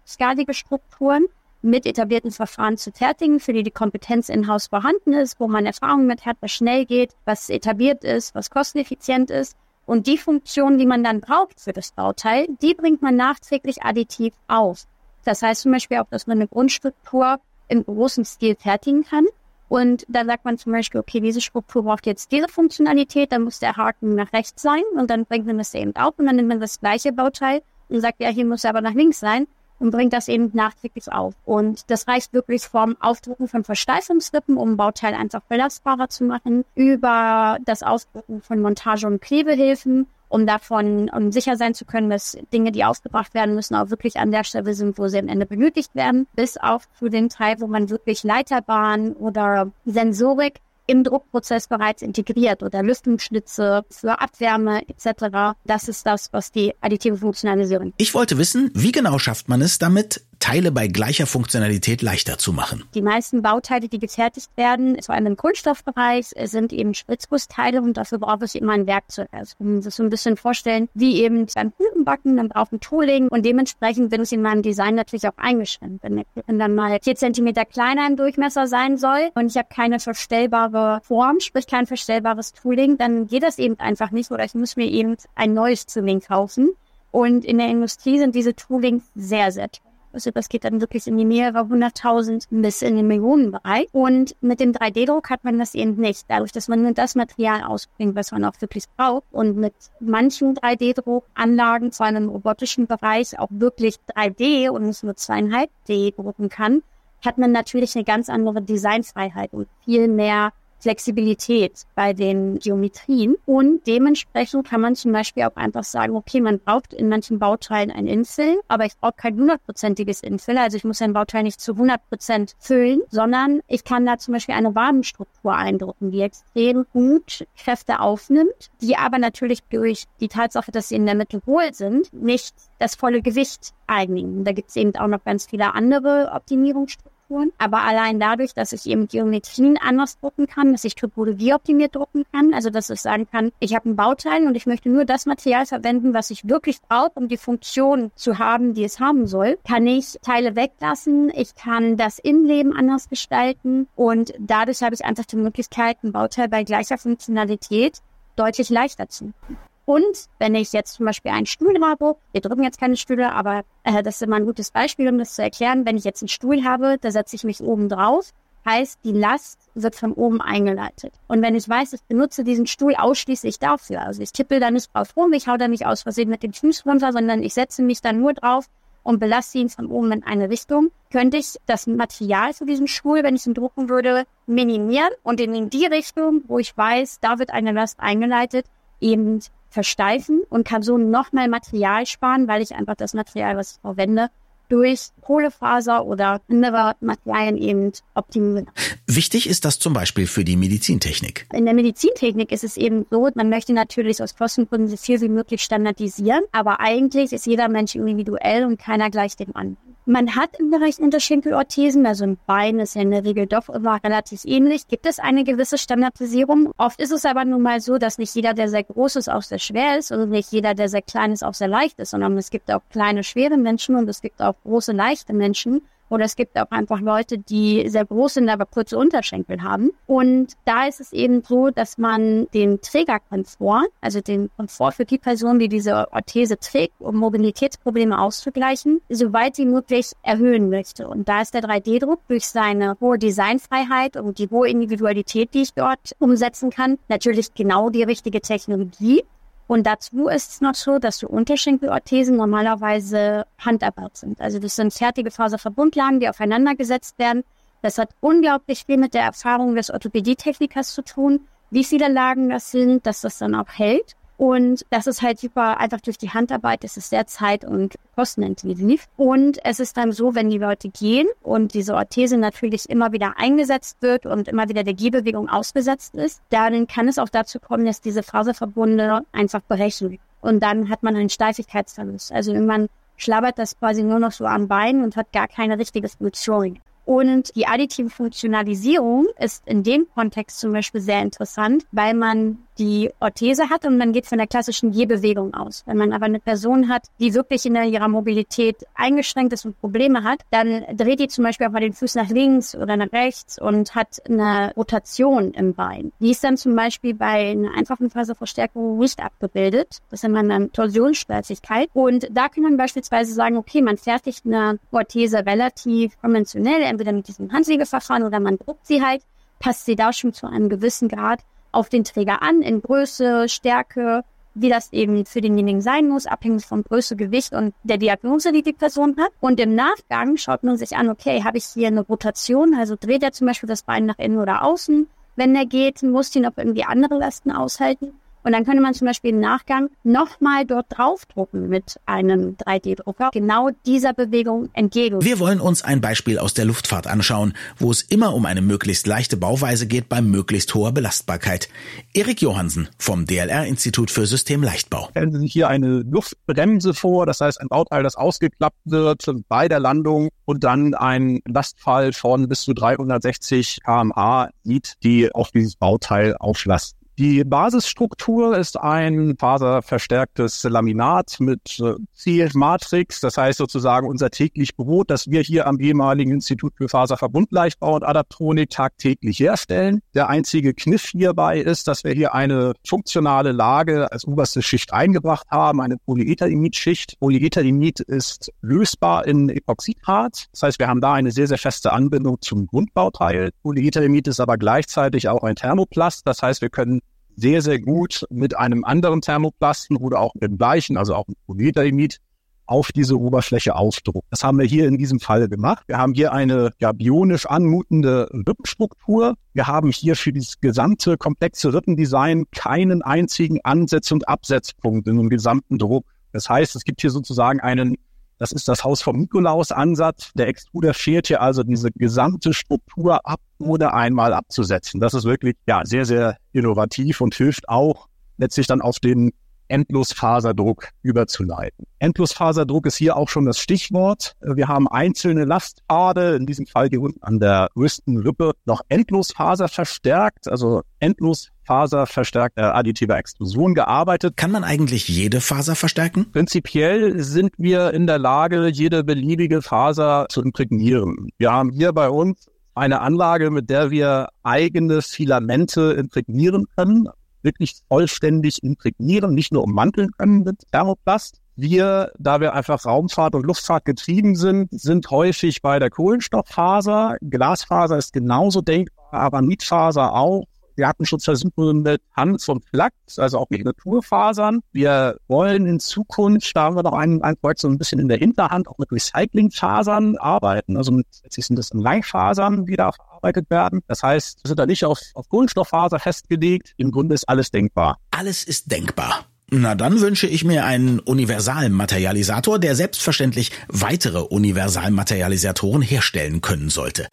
großskalige 0.04 0.54
Strukturen 0.54 1.28
mit 1.62 1.86
etablierten 1.86 2.32
Verfahren 2.32 2.78
zu 2.78 2.92
fertigen, 2.92 3.40
für 3.40 3.54
die 3.54 3.64
die 3.64 3.72
Kompetenz 3.72 4.28
in-house 4.28 4.68
vorhanden 4.68 5.14
ist, 5.14 5.40
wo 5.40 5.48
man 5.48 5.66
Erfahrung 5.66 6.06
mit 6.06 6.26
hat, 6.26 6.36
was 6.42 6.52
schnell 6.52 6.86
geht, 6.86 7.16
was 7.24 7.50
etabliert 7.50 8.04
ist, 8.04 8.36
was 8.36 8.50
kosteneffizient 8.50 9.32
ist. 9.32 9.56
Und 9.86 10.08
die 10.08 10.18
Funktion, 10.18 10.78
die 10.78 10.86
man 10.86 11.04
dann 11.04 11.22
braucht 11.22 11.60
für 11.60 11.74
das 11.74 11.92
Bauteil, 11.92 12.48
die 12.62 12.74
bringt 12.74 13.02
man 13.02 13.16
nachträglich 13.16 13.84
additiv 13.84 14.34
auf. 14.48 14.86
Das 15.24 15.42
heißt 15.42 15.62
zum 15.62 15.72
Beispiel 15.72 16.00
auch, 16.00 16.10
dass 16.10 16.28
man 16.28 16.38
eine 16.38 16.48
Grundstruktur 16.48 17.40
im 17.70 17.86
großen 17.86 18.26
Stil 18.26 18.56
fertigen 18.56 19.06
kann. 19.06 19.26
Und 19.70 20.06
dann 20.10 20.28
sagt 20.28 20.44
man 20.46 20.58
zum 20.58 20.74
Beispiel, 20.74 21.00
okay, 21.00 21.22
diese 21.22 21.42
Struktur 21.42 21.84
braucht 21.84 22.06
jetzt 22.06 22.32
diese 22.32 22.50
Funktionalität, 22.50 23.32
dann 23.32 23.44
muss 23.44 23.60
der 23.60 23.78
Haken 23.78 24.16
nach 24.16 24.32
rechts 24.34 24.62
sein 24.62 24.84
und 24.96 25.10
dann 25.10 25.26
bringt 25.26 25.48
man 25.48 25.58
das 25.58 25.74
eben 25.74 25.96
auf 25.96 26.20
und 26.20 26.26
dann 26.26 26.36
nimmt 26.36 26.50
man 26.50 26.60
das 26.60 26.80
gleiche 26.80 27.14
Bauteil 27.14 27.62
und 27.90 28.02
sagt, 28.02 28.20
ja, 28.20 28.30
hier 28.30 28.46
muss 28.46 28.66
er 28.66 28.72
aber 28.72 28.82
nach 28.82 28.94
links 28.94 29.20
sein. 29.20 29.48
Und 29.84 29.92
bringt 29.92 30.14
das 30.14 30.30
eben 30.30 30.50
nachträglich 30.54 31.12
auf. 31.12 31.34
Und 31.44 31.92
das 31.92 32.08
reicht 32.08 32.32
wirklich 32.32 32.64
vom 32.64 32.96
Aufdrucken 33.02 33.50
von 33.50 33.66
Versteifungsrippen, 33.66 34.56
um 34.56 34.78
Bauteil 34.78 35.14
einfach 35.14 35.42
belastbarer 35.42 36.08
zu 36.08 36.24
machen, 36.24 36.64
über 36.74 37.58
das 37.66 37.84
Ausdrucken 37.84 38.42
von 38.42 38.62
Montage- 38.62 39.06
und 39.06 39.22
Klebehilfen, 39.22 40.08
um 40.30 40.48
davon 40.48 41.10
um 41.10 41.34
sicher 41.34 41.58
sein 41.58 41.74
zu 41.74 41.84
können, 41.84 42.10
dass 42.10 42.38
Dinge, 42.54 42.72
die 42.72 42.86
aufgebracht 42.86 43.34
werden 43.34 43.56
müssen, 43.56 43.76
auch 43.76 43.90
wirklich 43.90 44.20
an 44.20 44.32
der 44.32 44.46
Stelle 44.46 44.74
sind, 44.74 44.98
wo 44.98 45.10
sie 45.10 45.20
am 45.20 45.28
Ende 45.28 45.46
benötigt 45.46 45.94
werden, 45.96 46.28
bis 46.34 46.56
auf 46.56 46.88
zu 46.98 47.10
den 47.10 47.28
Teil, 47.28 47.58
wo 47.60 47.68
man 47.68 47.90
wirklich 47.90 48.24
Leiterbahn 48.24 49.12
oder 49.12 49.70
Sensorik 49.84 50.62
im 50.88 51.04
Druckprozess 51.04 51.68
bereits 51.68 52.02
integriert 52.02 52.64
oder 52.64 52.84
Lüftungsschnitze 52.84 53.86
für 53.90 54.20
Abwärme 54.20 54.82
etc. 54.88 55.56
Das 55.66 55.88
ist 55.88 56.06
das, 56.06 56.32
was 56.34 56.52
die 56.52 56.74
additive 56.82 57.18
Funktionalisierung. 57.18 57.94
Ich 57.98 58.14
wollte 58.14 58.38
wissen, 58.38 58.72
wie 58.74 58.92
genau 58.92 59.18
schafft 59.20 59.50
man 59.50 59.62
es 59.62 59.80
damit, 59.80 60.22
Teile 60.44 60.74
bei 60.74 60.88
gleicher 60.88 61.26
Funktionalität 61.26 62.02
leichter 62.02 62.38
zu 62.38 62.52
machen. 62.52 62.84
Die 62.96 63.02
meisten 63.02 63.42
Bauteile, 63.42 63.88
die 63.88 63.98
gefertigt 63.98 64.50
werden, 64.58 65.02
vor 65.02 65.16
allem 65.16 65.28
im 65.28 65.38
Kunststoffbereich, 65.38 66.32
sind 66.44 66.74
eben 66.74 66.94
Spritzgussteile 66.94 67.82
und 67.82 67.96
dafür 67.96 68.18
braucht 68.18 68.42
es 68.42 68.54
immer 68.54 68.74
ein 68.74 68.86
Werkzeug. 68.86 69.30
Also 69.32 69.56
man 69.60 69.82
sich 69.82 69.96
so 69.96 70.04
ein 70.04 70.10
bisschen 70.10 70.36
vorstellen, 70.36 70.90
wie 70.96 71.22
eben 71.22 71.46
beim 71.56 71.72
Kuchenbacken, 71.74 72.36
dann 72.36 72.50
braucht 72.50 72.74
ein 72.74 72.82
Tooling 72.82 73.30
und 73.30 73.46
dementsprechend 73.46 74.10
bin 74.10 74.22
ich 74.22 74.34
in 74.34 74.42
meinem 74.42 74.64
Design 74.64 74.96
natürlich 74.96 75.26
auch 75.30 75.38
eingeschränkt. 75.38 76.04
Wenn 76.04 76.60
dann 76.60 76.76
mal 76.76 77.00
vier 77.02 77.16
Zentimeter 77.16 77.64
kleiner 77.64 78.06
im 78.06 78.18
Durchmesser 78.18 78.68
sein 78.68 78.98
soll 78.98 79.30
und 79.36 79.46
ich 79.46 79.56
habe 79.56 79.70
keine 79.74 80.02
verstellbare 80.02 81.00
Form, 81.04 81.40
sprich 81.40 81.68
kein 81.68 81.88
verstellbares 81.88 82.52
Tooling, 82.52 82.98
dann 82.98 83.28
geht 83.28 83.44
das 83.44 83.60
eben 83.60 83.80
einfach 83.80 84.12
nicht 84.12 84.30
oder 84.30 84.44
ich 84.44 84.56
muss 84.56 84.76
mir 84.76 84.88
eben 84.88 85.16
ein 85.36 85.54
neues 85.54 85.86
Tooling 85.86 86.20
kaufen. 86.20 86.72
Und 87.12 87.46
in 87.46 87.60
der 87.60 87.70
Industrie 87.70 88.20
sind 88.20 88.36
diese 88.36 88.54
Toolings 88.54 89.04
sehr, 89.16 89.54
sehr 89.54 89.72
teuer. 89.72 89.93
Also 90.14 90.32
das 90.32 90.48
geht 90.48 90.64
dann 90.64 90.80
wirklich 90.80 91.08
in 91.08 91.18
die 91.18 91.26
mehrere 91.26 91.68
hunderttausend 91.68 92.48
bis 92.52 92.82
in 92.82 92.96
den 92.96 93.08
Millionenbereich. 93.08 93.88
Und 93.92 94.36
mit 94.42 94.60
dem 94.60 94.72
3D-Druck 94.72 95.30
hat 95.30 95.44
man 95.44 95.58
das 95.58 95.74
eben 95.74 95.96
nicht. 95.96 96.26
Dadurch, 96.28 96.52
dass 96.52 96.68
man 96.68 96.84
nur 96.84 96.94
das 96.94 97.16
Material 97.16 97.64
ausbringt, 97.64 98.16
was 98.16 98.32
man 98.32 98.46
auch 98.46 98.54
wirklich 98.60 98.86
braucht. 98.96 99.26
Und 99.32 99.58
mit 99.58 99.74
manchen 100.00 100.56
3D-Druckanlagen, 100.56 101.92
vor 101.92 102.06
allem 102.06 102.24
im 102.24 102.30
robotischen 102.30 102.86
Bereich, 102.88 103.38
auch 103.40 103.50
wirklich 103.50 103.96
3D 104.16 104.70
und 104.70 104.84
nicht 104.84 105.04
nur 105.04 105.16
zweieinhalb 105.16 105.72
D 105.88 106.12
drucken 106.12 106.50
kann, 106.50 106.84
hat 107.26 107.38
man 107.38 107.52
natürlich 107.52 107.96
eine 107.96 108.04
ganz 108.04 108.30
andere 108.30 108.62
Designfreiheit 108.62 109.54
und 109.54 109.68
viel 109.84 110.08
mehr 110.08 110.52
Flexibilität 110.84 111.84
bei 111.96 112.12
den 112.12 112.60
Geometrien. 112.60 113.36
Und 113.46 113.88
dementsprechend 113.88 114.68
kann 114.68 114.82
man 114.82 114.96
zum 114.96 115.14
Beispiel 115.14 115.44
auch 115.44 115.56
einfach 115.56 115.86
sagen, 115.86 116.16
okay, 116.16 116.42
man 116.42 116.60
braucht 116.60 116.94
in 116.94 117.08
manchen 117.08 117.40
Bauteilen 117.40 117.90
ein 117.90 118.06
Infill, 118.06 118.60
aber 118.68 118.86
ich 118.86 118.98
brauche 118.98 119.14
kein 119.14 119.38
hundertprozentiges 119.38 120.22
Infill. 120.22 120.58
Also 120.58 120.76
ich 120.76 120.84
muss 120.84 121.02
ein 121.02 121.14
Bauteil 121.14 121.44
nicht 121.44 121.62
zu 121.62 121.72
100 121.74 122.10
Prozent 122.10 122.56
füllen, 122.60 123.02
sondern 123.10 123.62
ich 123.68 123.86
kann 123.86 124.06
da 124.06 124.18
zum 124.18 124.34
Beispiel 124.34 124.56
eine 124.56 124.76
Wabenstruktur 124.76 125.56
eindrucken, 125.56 126.12
die 126.12 126.22
extrem 126.22 126.86
gut 126.92 127.48
Kräfte 127.58 128.02
aufnimmt, 128.02 128.70
die 128.82 128.98
aber 128.98 129.20
natürlich 129.20 129.64
durch 129.64 130.04
die 130.20 130.28
Tatsache, 130.28 130.72
dass 130.72 130.90
sie 130.90 130.96
in 130.96 131.06
der 131.06 131.16
Mitte 131.16 131.42
hohl 131.46 131.74
sind, 131.74 132.12
nicht 132.14 132.54
das 132.80 132.96
volle 132.96 133.22
Gewicht 133.22 133.72
einnehmen. 133.88 134.44
Da 134.44 134.52
gibt 134.52 134.70
es 134.70 134.76
eben 134.76 134.94
auch 134.96 135.08
noch 135.08 135.24
ganz 135.24 135.46
viele 135.46 135.74
andere 135.74 136.32
Optimierungsstrukturen. 136.34 137.13
Strukturen. 137.34 137.52
Aber 137.58 137.82
allein 137.82 138.20
dadurch, 138.20 138.54
dass 138.54 138.74
ich 138.74 138.86
eben 138.86 139.08
Geometrien 139.08 139.78
anders 139.78 140.20
drucken 140.20 140.48
kann, 140.48 140.72
dass 140.72 140.84
ich 140.84 140.96
Topologie 140.96 141.54
optimiert 141.54 141.96
drucken 141.96 142.26
kann, 142.32 142.54
also 142.54 142.70
dass 142.70 142.90
ich 142.90 143.02
sagen 143.02 143.28
kann, 143.30 143.52
ich 143.60 143.76
habe 143.76 143.90
ein 143.90 143.96
Bauteil 143.96 144.48
und 144.48 144.56
ich 144.56 144.66
möchte 144.66 144.90
nur 144.90 145.06
das 145.06 145.26
Material 145.26 145.66
verwenden, 145.66 146.14
was 146.14 146.30
ich 146.30 146.48
wirklich 146.48 146.82
brauche, 146.82 147.12
um 147.16 147.28
die 147.28 147.38
Funktion 147.38 148.12
zu 148.16 148.40
haben, 148.40 148.74
die 148.74 148.84
es 148.84 149.00
haben 149.00 149.28
soll, 149.28 149.58
kann 149.68 149.88
ich 149.88 150.18
Teile 150.22 150.56
weglassen, 150.56 151.32
ich 151.36 151.56
kann 151.56 151.98
das 151.98 152.20
Innenleben 152.20 152.74
anders 152.74 153.10
gestalten 153.10 153.88
und 153.96 154.34
dadurch 154.40 154.82
habe 154.82 154.96
ich 154.96 155.06
einfach 155.06 155.26
die 155.26 155.36
Möglichkeit, 155.36 155.98
ein 156.04 156.12
Bauteil 156.12 156.50
bei 156.50 156.64
gleicher 156.64 156.98
Funktionalität 156.98 158.00
deutlich 158.36 158.70
leichter 158.70 159.10
zu 159.10 159.26
machen. 159.26 159.58
Und 159.86 160.30
wenn 160.40 160.56
ich 160.56 160.72
jetzt 160.72 160.94
zum 160.94 161.06
Beispiel 161.06 161.32
einen 161.32 161.46
Stuhl 161.46 161.76
habe, 161.84 162.16
wir 162.32 162.42
drücken 162.42 162.64
jetzt 162.64 162.80
keine 162.80 162.96
Stühle, 162.96 163.34
aber 163.34 163.64
äh, 163.84 164.02
das 164.02 164.16
ist 164.16 164.22
immer 164.22 164.38
ein 164.38 164.46
gutes 164.46 164.72
Beispiel, 164.72 165.10
um 165.10 165.18
das 165.18 165.36
zu 165.36 165.42
erklären. 165.42 165.86
Wenn 165.86 165.98
ich 165.98 166.04
jetzt 166.06 166.22
einen 166.22 166.30
Stuhl 166.30 166.64
habe, 166.64 166.98
da 167.02 167.12
setze 167.12 167.36
ich 167.36 167.44
mich 167.44 167.62
oben 167.62 167.90
drauf, 167.90 168.32
heißt, 168.66 169.00
die 169.04 169.12
Last 169.12 169.60
wird 169.76 169.96
von 169.96 170.14
oben 170.14 170.42
eingeleitet. 170.42 171.14
Und 171.28 171.42
wenn 171.42 171.56
ich 171.56 171.68
weiß, 171.68 171.94
ich 171.94 172.04
benutze 172.04 172.44
diesen 172.44 172.68
Stuhl 172.68 172.96
ausschließlich 172.96 173.60
dafür, 173.60 174.02
also 174.02 174.22
ich 174.22 174.32
tippel 174.32 174.60
da 174.60 174.72
nicht 174.72 174.94
drauf 174.94 175.16
rum, 175.18 175.34
ich 175.34 175.48
hau 175.48 175.58
da 175.58 175.68
nicht 175.68 175.86
aus 175.86 176.04
Versehen 176.04 176.30
mit 176.30 176.44
den 176.44 176.54
Füßen 176.54 176.90
runter, 176.90 177.12
sondern 177.12 177.44
ich 177.44 177.54
setze 177.54 177.82
mich 177.84 178.02
dann 178.02 178.20
nur 178.20 178.34
drauf 178.34 178.68
und 179.04 179.20
belasse 179.20 179.58
ihn 179.58 179.70
von 179.70 179.88
oben 179.88 180.14
in 180.14 180.24
eine 180.24 180.50
Richtung, 180.50 180.92
könnte 181.12 181.38
ich 181.38 181.58
das 181.66 181.88
Material 181.88 182.54
für 182.54 182.66
diesen 182.66 182.88
Stuhl, 182.88 183.22
wenn 183.24 183.36
ich 183.36 183.46
ihn 183.46 183.54
drucken 183.54 183.90
würde, 183.90 184.24
minimieren 184.46 185.10
und 185.24 185.42
in 185.42 185.70
die 185.70 185.86
Richtung, 185.86 186.44
wo 186.48 186.58
ich 186.58 186.76
weiß, 186.76 187.20
da 187.20 187.38
wird 187.40 187.52
eine 187.52 187.74
Last 187.74 188.00
eingeleitet, 188.00 188.66
eben 189.02 189.42
versteifen 189.74 190.44
und 190.50 190.66
kann 190.66 190.84
so 190.84 190.98
nochmal 190.98 191.50
Material 191.50 192.06
sparen, 192.06 192.48
weil 192.48 192.62
ich 192.62 192.76
einfach 192.76 192.96
das 192.96 193.14
Material, 193.14 193.58
was 193.58 193.74
ich 193.74 193.82
verwende, 193.82 194.30
durch 194.70 195.10
Kohlefaser 195.22 196.06
oder 196.06 196.42
andere 196.50 196.96
Materialien 197.02 197.58
eben 197.58 197.92
optimieren. 198.14 198.70
Wichtig 199.08 199.48
ist 199.48 199.66
das 199.66 199.80
zum 199.80 199.94
Beispiel 199.94 200.26
für 200.26 200.44
die 200.44 200.56
Medizintechnik. 200.56 201.48
In 201.54 201.66
der 201.66 201.74
Medizintechnik 201.74 202.52
ist 202.52 202.64
es 202.64 202.78
eben 202.78 203.06
so, 203.12 203.30
man 203.36 203.50
möchte 203.50 203.74
natürlich 203.74 204.22
aus 204.24 204.36
Kostengründen 204.36 204.88
so 204.88 204.98
viel 204.98 205.22
wie 205.22 205.30
möglich 205.30 205.62
standardisieren, 205.62 206.44
aber 206.52 206.80
eigentlich 206.80 207.34
ist 207.34 207.46
jeder 207.46 207.68
Mensch 207.68 207.96
individuell 207.96 208.66
und 208.66 208.80
keiner 208.80 209.10
gleich 209.10 209.36
dem 209.36 209.56
anderen. 209.56 209.93
Man 210.06 210.36
hat 210.36 210.60
im 210.60 210.70
Bereich 210.70 211.00
Unterschenkelorthesen, 211.00 212.06
also 212.06 212.26
ein 212.26 212.38
Bein 212.46 212.80
ist 212.80 212.96
ja 212.96 213.04
in 213.04 213.12
der 213.12 213.24
Regel 213.24 213.48
doch 213.48 213.70
immer 213.70 214.04
relativ 214.04 214.44
ähnlich, 214.44 214.90
gibt 214.90 215.06
es 215.06 215.18
eine 215.18 215.46
gewisse 215.46 215.78
Standardisierung. 215.78 216.74
Oft 216.78 217.00
ist 217.00 217.14
es 217.14 217.26
aber 217.26 217.46
nun 217.46 217.62
mal 217.62 217.80
so, 217.80 217.98
dass 217.98 218.18
nicht 218.18 218.36
jeder, 218.36 218.54
der 218.54 218.68
sehr 218.68 218.84
groß 218.84 219.16
ist, 219.16 219.30
auch 219.30 219.44
sehr 219.44 219.60
schwer 219.60 219.98
ist 219.98 220.12
und 220.12 220.30
nicht 220.30 220.52
jeder, 220.52 220.74
der 220.74 220.90
sehr 220.90 221.02
klein 221.02 221.32
ist, 221.32 221.42
auch 221.42 221.54
sehr 221.54 221.70
leicht 221.70 222.00
ist, 222.00 222.10
sondern 222.10 222.38
es 222.38 222.50
gibt 222.50 222.70
auch 222.70 222.82
kleine, 222.92 223.24
schwere 223.24 223.56
Menschen 223.56 223.96
und 223.96 224.10
es 224.10 224.20
gibt 224.20 224.42
auch 224.42 224.56
große, 224.64 224.92
leichte 224.92 225.32
Menschen. 225.32 225.82
Oder 226.14 226.26
es 226.26 226.36
gibt 226.36 226.60
auch 226.60 226.70
einfach 226.70 227.02
Leute, 227.02 227.40
die 227.40 227.90
sehr 227.90 228.06
groß 228.06 228.36
sind, 228.36 228.48
aber 228.48 228.68
kurze 228.68 229.00
Unterschenkel 229.00 229.64
haben. 229.64 229.90
Und 230.06 230.54
da 230.64 230.86
ist 230.86 231.02
es 231.02 231.12
eben 231.12 231.42
so, 231.42 231.72
dass 231.72 231.98
man 231.98 232.48
den 232.54 232.82
Trägerkomfort, 232.82 233.88
also 234.00 234.22
den 234.22 234.52
Komfort 234.56 234.92
für 234.92 235.06
die 235.06 235.18
Person, 235.18 235.58
die 235.58 235.70
diese 235.70 236.14
Orthese 236.14 236.60
trägt, 236.60 236.94
um 237.00 237.16
Mobilitätsprobleme 237.16 238.20
auszugleichen, 238.20 239.02
soweit 239.10 239.56
sie 239.56 239.66
möglich 239.66 240.12
erhöhen 240.22 240.70
möchte. 240.70 241.08
Und 241.08 241.28
da 241.28 241.42
ist 241.42 241.56
der 241.56 241.64
3D-Druck 241.64 242.20
durch 242.28 242.46
seine 242.46 242.96
hohe 243.02 243.18
Designfreiheit 243.18 244.16
und 244.16 244.38
die 244.38 244.52
hohe 244.52 244.70
Individualität, 244.70 245.56
die 245.56 245.64
ich 245.64 245.74
dort 245.74 246.16
umsetzen 246.20 246.70
kann, 246.70 247.00
natürlich 247.08 247.56
genau 247.56 247.90
die 247.90 248.04
richtige 248.04 248.42
Technologie. 248.42 249.24
Und 249.68 249.88
dazu 249.88 250.28
ist 250.28 250.52
es 250.52 250.62
noch 250.62 250.76
so, 250.76 251.00
dass 251.00 251.20
so 251.20 251.28
Unterschenkelorthesen 251.28 252.36
normalerweise 252.36 253.46
Handarbeit 253.60 254.18
sind. 254.18 254.42
Also 254.42 254.60
das 254.60 254.76
sind 254.76 254.94
fertige 254.94 255.32
Faserverbundlagen, 255.32 256.20
die 256.20 256.30
aufeinander 256.30 256.76
gesetzt 256.76 257.18
werden. 257.18 257.44
Das 257.82 257.98
hat 257.98 258.10
unglaublich 258.20 258.86
viel 258.86 258.98
mit 258.98 259.14
der 259.14 259.24
Erfahrung 259.24 259.76
des 259.76 259.90
Orthopädietechnikers 259.90 260.94
zu 260.94 261.02
tun, 261.02 261.48
wie 261.70 261.84
viele 261.84 262.08
Lagen 262.08 262.50
das 262.50 262.72
sind, 262.72 263.06
dass 263.06 263.22
das 263.22 263.40
dann 263.40 263.56
auch 263.56 263.68
hält. 263.70 264.16
Und 264.38 264.86
das 264.90 265.08
ist 265.08 265.22
halt 265.22 265.40
super 265.40 265.78
einfach 265.80 266.02
durch 266.02 266.18
die 266.18 266.32
Handarbeit, 266.32 266.84
das 266.84 266.98
ist 266.98 267.10
sehr 267.10 267.28
zeit- 267.28 267.66
und 267.66 267.96
kostenintensiv. 268.16 269.08
Und 269.16 269.64
es 269.64 269.80
ist 269.80 269.96
dann 269.96 270.12
so, 270.12 270.36
wenn 270.36 270.50
die 270.50 270.58
Leute 270.58 270.90
gehen 270.90 271.28
und 271.42 271.74
diese 271.74 271.94
Orthese 271.96 272.38
natürlich 272.38 272.90
immer 272.90 273.12
wieder 273.12 273.38
eingesetzt 273.38 273.98
wird 274.02 274.26
und 274.26 274.48
immer 274.48 274.70
wieder 274.70 274.84
der 274.84 274.96
Gehbewegung 274.96 275.50
ausgesetzt 275.50 276.16
ist, 276.16 276.42
dann 276.50 276.88
kann 276.88 277.08
es 277.08 277.20
auch 277.20 277.30
dazu 277.30 277.60
kommen, 277.60 277.86
dass 277.86 278.02
diese 278.02 278.24
Faserverbunde 278.24 279.22
einfach 279.32 279.62
brechen. 279.68 280.20
Und 280.42 280.62
dann 280.62 280.90
hat 280.90 281.04
man 281.04 281.16
einen 281.16 281.30
Steifigkeitsverlust. 281.30 282.32
Also 282.32 282.54
irgendwann 282.54 282.90
schlabbert 283.18 283.58
das 283.60 283.78
quasi 283.78 284.04
nur 284.04 284.20
noch 284.20 284.32
so 284.32 284.46
am 284.46 284.68
Bein 284.68 285.04
und 285.04 285.16
hat 285.16 285.32
gar 285.32 285.48
keine 285.48 285.78
richtige 285.78 286.10
Funktion. 286.10 286.80
Und 287.06 287.56
die 287.56 287.68
additive 287.68 288.10
Funktionalisierung 288.10 289.28
ist 289.38 289.68
in 289.68 289.84
dem 289.84 290.08
Kontext 290.14 290.60
zum 290.60 290.72
Beispiel 290.72 291.02
sehr 291.02 291.22
interessant, 291.22 291.86
weil 291.92 292.14
man 292.14 292.60
die 292.78 293.12
Orthese 293.20 293.70
hat 293.70 293.86
und 293.86 293.98
man 293.98 294.14
geht 294.14 294.26
von 294.26 294.38
der 294.38 294.48
klassischen 294.48 294.92
Gehbewegung 294.92 295.54
aus. 295.54 295.84
Wenn 295.86 295.98
man 295.98 296.14
aber 296.14 296.26
eine 296.26 296.40
Person 296.40 296.90
hat, 296.90 297.08
die 297.20 297.34
wirklich 297.34 297.66
in 297.66 297.76
ihrer 297.76 298.08
Mobilität 298.08 298.78
eingeschränkt 298.96 299.54
ist 299.54 299.66
und 299.66 299.80
Probleme 299.80 300.24
hat, 300.24 300.40
dann 300.52 300.84
dreht 300.96 301.20
die 301.20 301.28
zum 301.28 301.44
Beispiel 301.44 301.68
auch 301.68 301.72
mal 301.72 301.82
den 301.82 301.94
Fuß 301.94 302.16
nach 302.16 302.30
links 302.30 302.76
oder 302.76 302.98
nach 302.98 303.12
rechts 303.12 303.60
und 303.60 303.96
hat 303.96 304.22
eine 304.28 304.74
Rotation 304.76 305.52
im 305.52 305.74
Bein. 305.74 306.12
Die 306.20 306.32
ist 306.32 306.44
dann 306.44 306.58
zum 306.58 306.76
Beispiel 306.76 307.14
bei 307.14 307.52
einer 307.52 307.76
einfachen 307.76 308.10
Faserverstärkung 308.10 308.98
nicht 308.98 309.22
abgebildet. 309.22 310.00
Das 310.10 310.24
nennt 310.24 310.36
man 310.36 310.50
dann 310.50 310.72
Torsionsstreitigkeit. 310.72 311.90
Und 311.94 312.28
da 312.32 312.50
kann 312.50 312.64
man 312.64 312.78
beispielsweise 312.78 313.34
sagen, 313.34 313.58
okay, 313.58 313.82
man 313.82 313.98
fertigt 313.98 314.46
eine 314.46 314.80
Orthese 314.92 315.46
relativ 315.46 316.20
konventionell, 316.22 316.82
entweder 316.94 317.12
mit 317.12 317.28
diesem 317.28 317.52
Handsägeverfahren 317.52 318.24
oder 318.24 318.40
man 318.40 318.58
druckt 318.58 318.88
sie 318.88 319.04
halt, 319.04 319.22
passt 319.60 319.86
sie 319.86 319.96
da 319.96 320.14
schon 320.14 320.34
zu 320.34 320.48
einem 320.48 320.70
gewissen 320.70 321.10
Grad 321.10 321.42
auf 321.72 321.90
den 321.90 322.04
Träger 322.04 322.42
an, 322.42 322.62
in 322.62 322.82
Größe, 322.82 323.50
Stärke 323.50 324.24
wie 324.56 324.70
das 324.70 324.94
eben 324.94 325.26
für 325.26 325.42
denjenigen 325.42 325.82
sein 325.82 326.08
muss, 326.08 326.26
abhängig 326.26 326.66
von 326.66 326.84
Größe, 326.84 327.16
Gewicht 327.16 327.54
und 327.54 327.74
der 327.84 327.98
Diagnose, 327.98 328.52
die 328.52 328.62
die 328.62 328.74
Person 328.74 329.16
hat. 329.18 329.32
Und 329.40 329.60
im 329.60 329.76
Nachgang 329.76 330.38
schaut 330.38 330.64
man 330.64 330.78
sich 330.78 330.96
an, 330.96 331.10
okay, 331.10 331.44
habe 331.44 331.58
ich 331.58 331.66
hier 331.66 331.88
eine 331.88 332.02
Rotation, 332.02 332.76
also 332.76 332.96
dreht 333.00 333.24
er 333.24 333.32
zum 333.32 333.48
Beispiel 333.48 333.68
das 333.68 333.84
Bein 333.84 334.06
nach 334.06 334.20
innen 334.20 334.38
oder 334.38 334.64
außen. 334.64 335.08
Wenn 335.36 335.56
er 335.56 335.66
geht, 335.66 336.04
muss 336.04 336.30
die 336.30 336.40
noch 336.40 336.58
irgendwie 336.58 336.84
andere 336.84 337.18
Lasten 337.18 337.52
aushalten. 337.52 338.14
Und 338.44 338.52
dann 338.52 338.66
könnte 338.66 338.82
man 338.82 338.94
zum 338.94 339.08
Beispiel 339.08 339.32
im 339.32 339.40
Nachgang 339.40 339.90
nochmal 340.04 340.66
dort 340.66 340.88
draufdrucken 340.90 341.70
mit 341.70 342.00
einem 342.06 342.56
3D-Drucker, 342.58 343.30
genau 343.32 343.70
dieser 343.86 344.14
Bewegung 344.14 344.70
entgegen. 344.74 345.24
Wir 345.24 345.40
wollen 345.40 345.62
uns 345.62 345.84
ein 345.84 346.02
Beispiel 346.02 346.38
aus 346.38 346.54
der 346.54 346.66
Luftfahrt 346.66 347.08
anschauen, 347.08 347.54
wo 347.78 347.90
es 347.92 348.02
immer 348.02 348.34
um 348.34 348.46
eine 348.46 348.62
möglichst 348.62 349.08
leichte 349.08 349.38
Bauweise 349.38 349.88
geht 349.88 350.10
bei 350.10 350.22
möglichst 350.22 350.74
hoher 350.76 350.92
Belastbarkeit. 350.92 351.70
Erik 352.14 352.42
Johansen 352.42 352.90
vom 352.98 353.26
DLR-Institut 353.26 354.12
für 354.12 354.26
Systemleichtbau. 354.26 355.08
Stellen 355.12 355.32
Sie 355.32 355.40
sich 355.40 355.54
hier 355.54 355.70
eine 355.70 356.00
Luftbremse 356.02 356.94
vor, 356.94 357.26
das 357.26 357.40
heißt 357.42 357.62
ein 357.62 357.70
Bauteil, 357.70 358.04
das 358.04 358.16
ausgeklappt 358.16 358.78
wird 358.86 359.24
bei 359.48 359.68
der 359.68 359.80
Landung 359.80 360.30
und 360.46 360.64
dann 360.64 360.94
ein 360.94 361.40
Lastfall 361.46 362.14
von 362.14 362.48
bis 362.50 362.62
zu 362.62 362.74
360 362.74 363.80
kmh 363.86 364.50
sieht, 364.64 364.96
die 365.04 365.34
auf 365.34 365.52
dieses 365.52 365.76
Bauteil 365.76 366.36
auflasten. 366.38 367.03
Die 367.20 367.44
Basisstruktur 367.44 368.58
ist 368.58 368.76
ein 368.80 369.36
faserverstärktes 369.38 370.64
Laminat 370.64 371.36
mit 371.40 371.80
äh, 371.80 371.94
Zielmatrix. 372.16 373.20
Das 373.20 373.38
heißt 373.38 373.60
sozusagen 373.60 374.08
unser 374.08 374.32
täglich 374.32 374.76
Brot, 374.76 375.12
das 375.12 375.30
wir 375.30 375.42
hier 375.42 375.68
am 375.68 375.80
ehemaligen 375.80 376.32
Institut 376.32 376.74
für 376.76 376.90
Faserverbundleichtbau 376.90 377.98
und 377.98 378.04
Adaptronik 378.04 378.72
tagtäglich 378.72 379.40
herstellen. 379.40 380.02
Der 380.16 380.28
einzige 380.30 380.74
Kniff 380.74 381.06
hierbei 381.06 381.60
ist, 381.60 381.88
dass 381.88 382.04
wir 382.04 382.14
hier 382.14 382.34
eine 382.34 382.74
funktionale 382.84 383.52
Lage 383.52 384.12
als 384.12 384.26
oberste 384.26 384.64
Schicht 384.64 384.92
eingebracht 384.92 385.46
haben, 385.52 385.82
eine 385.82 385.98
Polyethermid-Schicht. 385.98 387.20
Polyethermid 387.20 388.00
ist 388.00 388.52
lösbar 388.62 389.28
in 389.28 389.50
Epoxidharz. 389.50 390.48
Das 390.52 390.64
heißt, 390.64 390.80
wir 390.80 390.88
haben 390.88 391.00
da 391.02 391.14
eine 391.14 391.30
sehr, 391.30 391.46
sehr 391.46 391.60
feste 391.60 391.94
Anbindung 391.94 392.38
zum 392.42 392.66
Grundbauteil. 392.66 393.52
Polyethermid 393.62 394.28
ist 394.28 394.40
aber 394.40 394.58
gleichzeitig 394.58 395.30
auch 395.30 395.44
ein 395.44 395.56
Thermoplast. 395.56 396.26
Das 396.26 396.42
heißt, 396.42 396.62
wir 396.62 396.70
können 396.70 397.02
sehr, 397.36 397.62
sehr 397.62 397.80
gut 397.80 398.26
mit 398.30 398.58
einem 398.58 398.84
anderen 398.84 399.22
Thermoplasten 399.22 399.98
oder 399.98 400.20
auch 400.20 400.34
mit 400.36 400.44
dem 400.44 400.58
gleichen, 400.58 400.98
also 400.98 401.16
auch 401.16 401.28
mit 401.28 401.38
Polyethylamid, 401.46 402.20
auf 402.66 402.92
diese 402.92 403.20
Oberfläche 403.20 403.76
aufdrucken. 403.76 404.28
Das 404.30 404.44
haben 404.44 404.58
wir 404.58 404.66
hier 404.66 404.88
in 404.88 404.98
diesem 404.98 405.20
Fall 405.20 405.50
gemacht. 405.50 405.84
Wir 405.88 405.98
haben 405.98 406.14
hier 406.14 406.32
eine 406.32 406.72
ja, 406.80 406.92
bionisch 406.92 407.46
anmutende 407.46 408.30
Rippenstruktur. 408.32 409.36
Wir 409.54 409.68
haben 409.68 409.92
hier 409.92 410.16
für 410.16 410.32
dieses 410.32 410.60
gesamte 410.62 411.18
komplexe 411.18 411.74
Rippendesign 411.74 412.46
keinen 412.52 413.02
einzigen 413.02 413.60
Ansetz- 413.64 414.12
und 414.12 414.28
Absetzpunkt 414.28 415.08
in 415.08 415.18
dem 415.18 415.30
gesamten 415.30 415.78
Druck. 415.78 416.06
Das 416.32 416.50
heißt, 416.50 416.76
es 416.76 416.84
gibt 416.84 417.02
hier 417.02 417.12
sozusagen 417.12 417.60
einen 417.60 417.98
das 418.38 418.52
ist 418.52 418.68
das 418.68 418.84
Haus 418.84 419.02
vom 419.02 419.18
Nikolaus-Ansatz. 419.18 420.32
Der 420.34 420.48
Extruder 420.48 420.94
schert 420.94 421.28
hier 421.28 421.42
also 421.42 421.64
diese 421.64 421.92
gesamte 421.92 422.54
Struktur 422.54 423.26
ab, 423.28 423.40
ohne 423.60 423.94
einmal 423.94 424.34
abzusetzen. 424.34 425.00
Das 425.00 425.14
ist 425.14 425.24
wirklich 425.24 425.56
ja 425.68 425.86
sehr, 425.86 426.06
sehr 426.06 426.38
innovativ 426.52 427.22
und 427.22 427.36
hilft 427.36 427.70
auch 427.70 428.08
letztlich 428.38 428.68
dann 428.68 428.82
auf 428.82 429.00
den 429.00 429.32
Endlosfaserdruck 429.68 430.90
überzuleiten. 431.02 431.86
Endlosfaserdruck 432.00 432.86
ist 432.86 432.98
hier 432.98 433.16
auch 433.16 433.30
schon 433.30 433.46
das 433.46 433.60
Stichwort. 433.60 434.34
Wir 434.42 434.68
haben 434.68 434.88
einzelne 434.88 435.46
Lastpfade, 435.46 436.36
in 436.36 436.46
diesem 436.46 436.66
Fall 436.66 436.90
hier 436.90 437.02
unten 437.02 437.22
an 437.24 437.40
der 437.40 437.70
größten 437.74 438.18
Rippe, 438.18 438.52
noch 438.66 438.82
Endlosfaser 438.90 439.68
verstärkt, 439.68 440.48
also 440.48 440.82
Endlosfaser 441.00 442.06
verstärkt 442.06 442.58
äh, 442.58 442.62
additive 442.62 443.14
Extrusion 443.14 443.74
gearbeitet. 443.74 444.38
Kann 444.38 444.52
man 444.52 444.64
eigentlich 444.64 445.08
jede 445.08 445.42
Faser 445.42 445.76
verstärken? 445.76 446.32
Prinzipiell 446.32 447.22
sind 447.24 447.54
wir 447.58 447.94
in 447.94 448.08
der 448.08 448.20
Lage, 448.20 448.68
jede 448.68 449.04
beliebige 449.04 449.62
Faser 449.62 450.28
zu 450.30 450.42
imprägnieren. 450.42 451.30
Wir 451.38 451.52
haben 451.52 451.72
hier 451.72 451.94
bei 451.94 452.10
uns 452.10 452.48
eine 452.76 453.02
Anlage, 453.02 453.52
mit 453.52 453.70
der 453.70 453.92
wir 453.92 454.30
eigene 454.42 455.02
Filamente 455.02 455.94
imprägnieren 455.94 456.66
können 456.76 457.08
wirklich 457.44 457.76
vollständig 457.88 458.64
imprägnieren, 458.64 459.34
nicht 459.34 459.52
nur 459.52 459.64
ummanteln 459.64 460.12
können 460.18 460.44
mit 460.44 460.64
Thermoplast. 460.72 461.40
Wir, 461.56 462.12
da 462.18 462.42
wir 462.42 462.54
einfach 462.54 462.84
Raumfahrt 462.86 463.36
und 463.36 463.46
Luftfahrt 463.46 463.86
getrieben 463.86 464.36
sind, 464.36 464.70
sind 464.72 465.10
häufig 465.12 465.62
bei 465.62 465.78
der 465.78 465.92
Kohlenstofffaser. 465.92 467.18
Glasfaser 467.22 467.98
ist 467.98 468.12
genauso 468.12 468.62
denkbar, 468.62 469.14
aber 469.14 469.42
Mietfaser 469.42 470.14
auch. 470.16 470.46
Wir 470.76 470.88
hatten 470.88 471.06
schon 471.06 471.20
Versuche 471.20 471.74
mit 471.76 472.02
Hans 472.16 472.50
und 472.50 472.66
Flachs, 472.66 473.20
also 473.20 473.38
auch 473.38 473.50
mit 473.52 473.64
Naturfasern. 473.64 474.62
Wir 474.72 475.18
wollen 475.28 475.68
in 475.68 475.80
Zukunft, 475.80 476.56
da 476.56 476.64
haben 476.64 476.76
wir 476.76 476.82
noch 476.82 476.94
ein, 476.94 477.22
ein 477.22 477.38
Projekt 477.38 477.60
so 477.60 477.68
ein 477.68 477.78
bisschen 477.78 478.00
in 478.00 478.08
der 478.08 478.18
Hinterhand, 478.18 478.68
auch 478.68 478.80
mit 478.80 478.92
Recyclingfasern 478.92 480.18
arbeiten. 480.18 480.76
Also 480.76 480.92
mit, 480.92 481.06
jetzt 481.22 481.36
sind 481.40 481.60
das 481.60 481.72
Langfasern, 481.74 482.66
die 482.66 482.76
da 482.76 482.92
verarbeitet 483.24 483.50
werden. 483.50 483.82
Das 483.88 484.04
heißt, 484.04 484.40
wir 484.44 484.48
sind 484.48 484.60
da 484.60 484.66
nicht 484.66 484.86
auf, 484.86 485.00
auf 485.14 485.30
Kohlenstofffaser 485.30 486.00
festgelegt. 486.00 486.74
Im 486.78 486.92
Grunde 486.92 487.16
ist 487.16 487.28
alles 487.28 487.52
denkbar. 487.52 487.98
Alles 488.12 488.44
ist 488.44 488.72
denkbar. 488.72 489.26
Na 489.50 489.76
dann 489.76 490.02
wünsche 490.02 490.28
ich 490.28 490.44
mir 490.44 490.66
einen 490.66 491.00
Universalmaterialisator, 491.00 492.60
der 492.60 492.76
selbstverständlich 492.76 493.52
weitere 493.68 494.20
Universalmaterialisatoren 494.20 495.82
herstellen 495.82 496.42
können 496.42 496.70
sollte. 496.70 497.08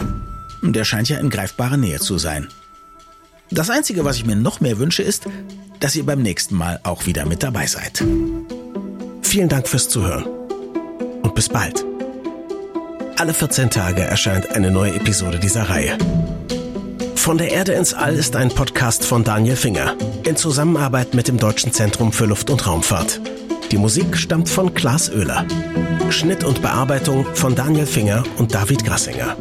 Der 0.63 0.85
scheint 0.85 1.09
ja 1.09 1.19
in 1.19 1.31
greifbarer 1.31 1.77
Nähe 1.77 2.01
zu 2.01 2.19
sein. 2.19 2.49
Das 3.51 3.69
Einzige, 3.69 4.05
was 4.05 4.17
ich 4.17 4.27
mir 4.27 4.37
noch 4.37 4.61
mehr 4.61 4.79
wünsche, 4.79 5.03
ist, 5.03 5.25
dass 5.81 5.97
ihr 5.97 6.07
beim 6.07 6.23
nächsten 6.23 6.55
Mal 6.55 6.81
auch 6.85 7.07
wieder 7.07 7.27
mit 7.27 7.43
dabei 7.43 7.67
seid. 7.67 8.05
Vielen 9.23 9.49
Dank 9.49 9.69
fürs 9.69 9.89
Zuhören 9.89 10.25
und 11.23 11.35
bis 11.35 11.49
bald. 11.49 11.90
Alle 13.17 13.35
14 13.35 13.71
Tage 13.71 14.03
erscheint 14.03 14.51
eine 14.51 14.71
neue 14.71 14.95
Episode 14.95 15.39
dieser 15.39 15.69
Reihe. 15.69 15.97
Von 17.17 17.39
der 17.39 17.51
Erde 17.51 17.73
ins 17.73 17.93
All 17.93 18.15
ist 18.15 18.35
ein 18.37 18.49
Podcast 18.49 19.05
von 19.05 19.25
Daniel 19.25 19.57
Finger 19.57 19.95
in 20.25 20.37
Zusammenarbeit 20.37 21.15
mit 21.15 21.29
dem 21.29 21.39
Deutschen 21.39 21.73
Zentrum 21.73 22.13
für 22.13 22.27
Luft- 22.27 22.51
und 22.51 22.67
Raumfahrt. 22.67 23.21
Die 23.71 23.79
Musik 23.79 24.17
stammt 24.17 24.49
von 24.49 24.75
Klaas 24.75 25.11
Oehler. 25.11 25.45
Schnitt 26.09 26.45
und 26.45 26.63
Bearbeitung 26.63 27.27
von 27.35 27.55
Daniel 27.55 27.87
Finger 27.87 28.25
und 28.39 28.55
David 28.55 28.85
Grassinger. 28.85 29.37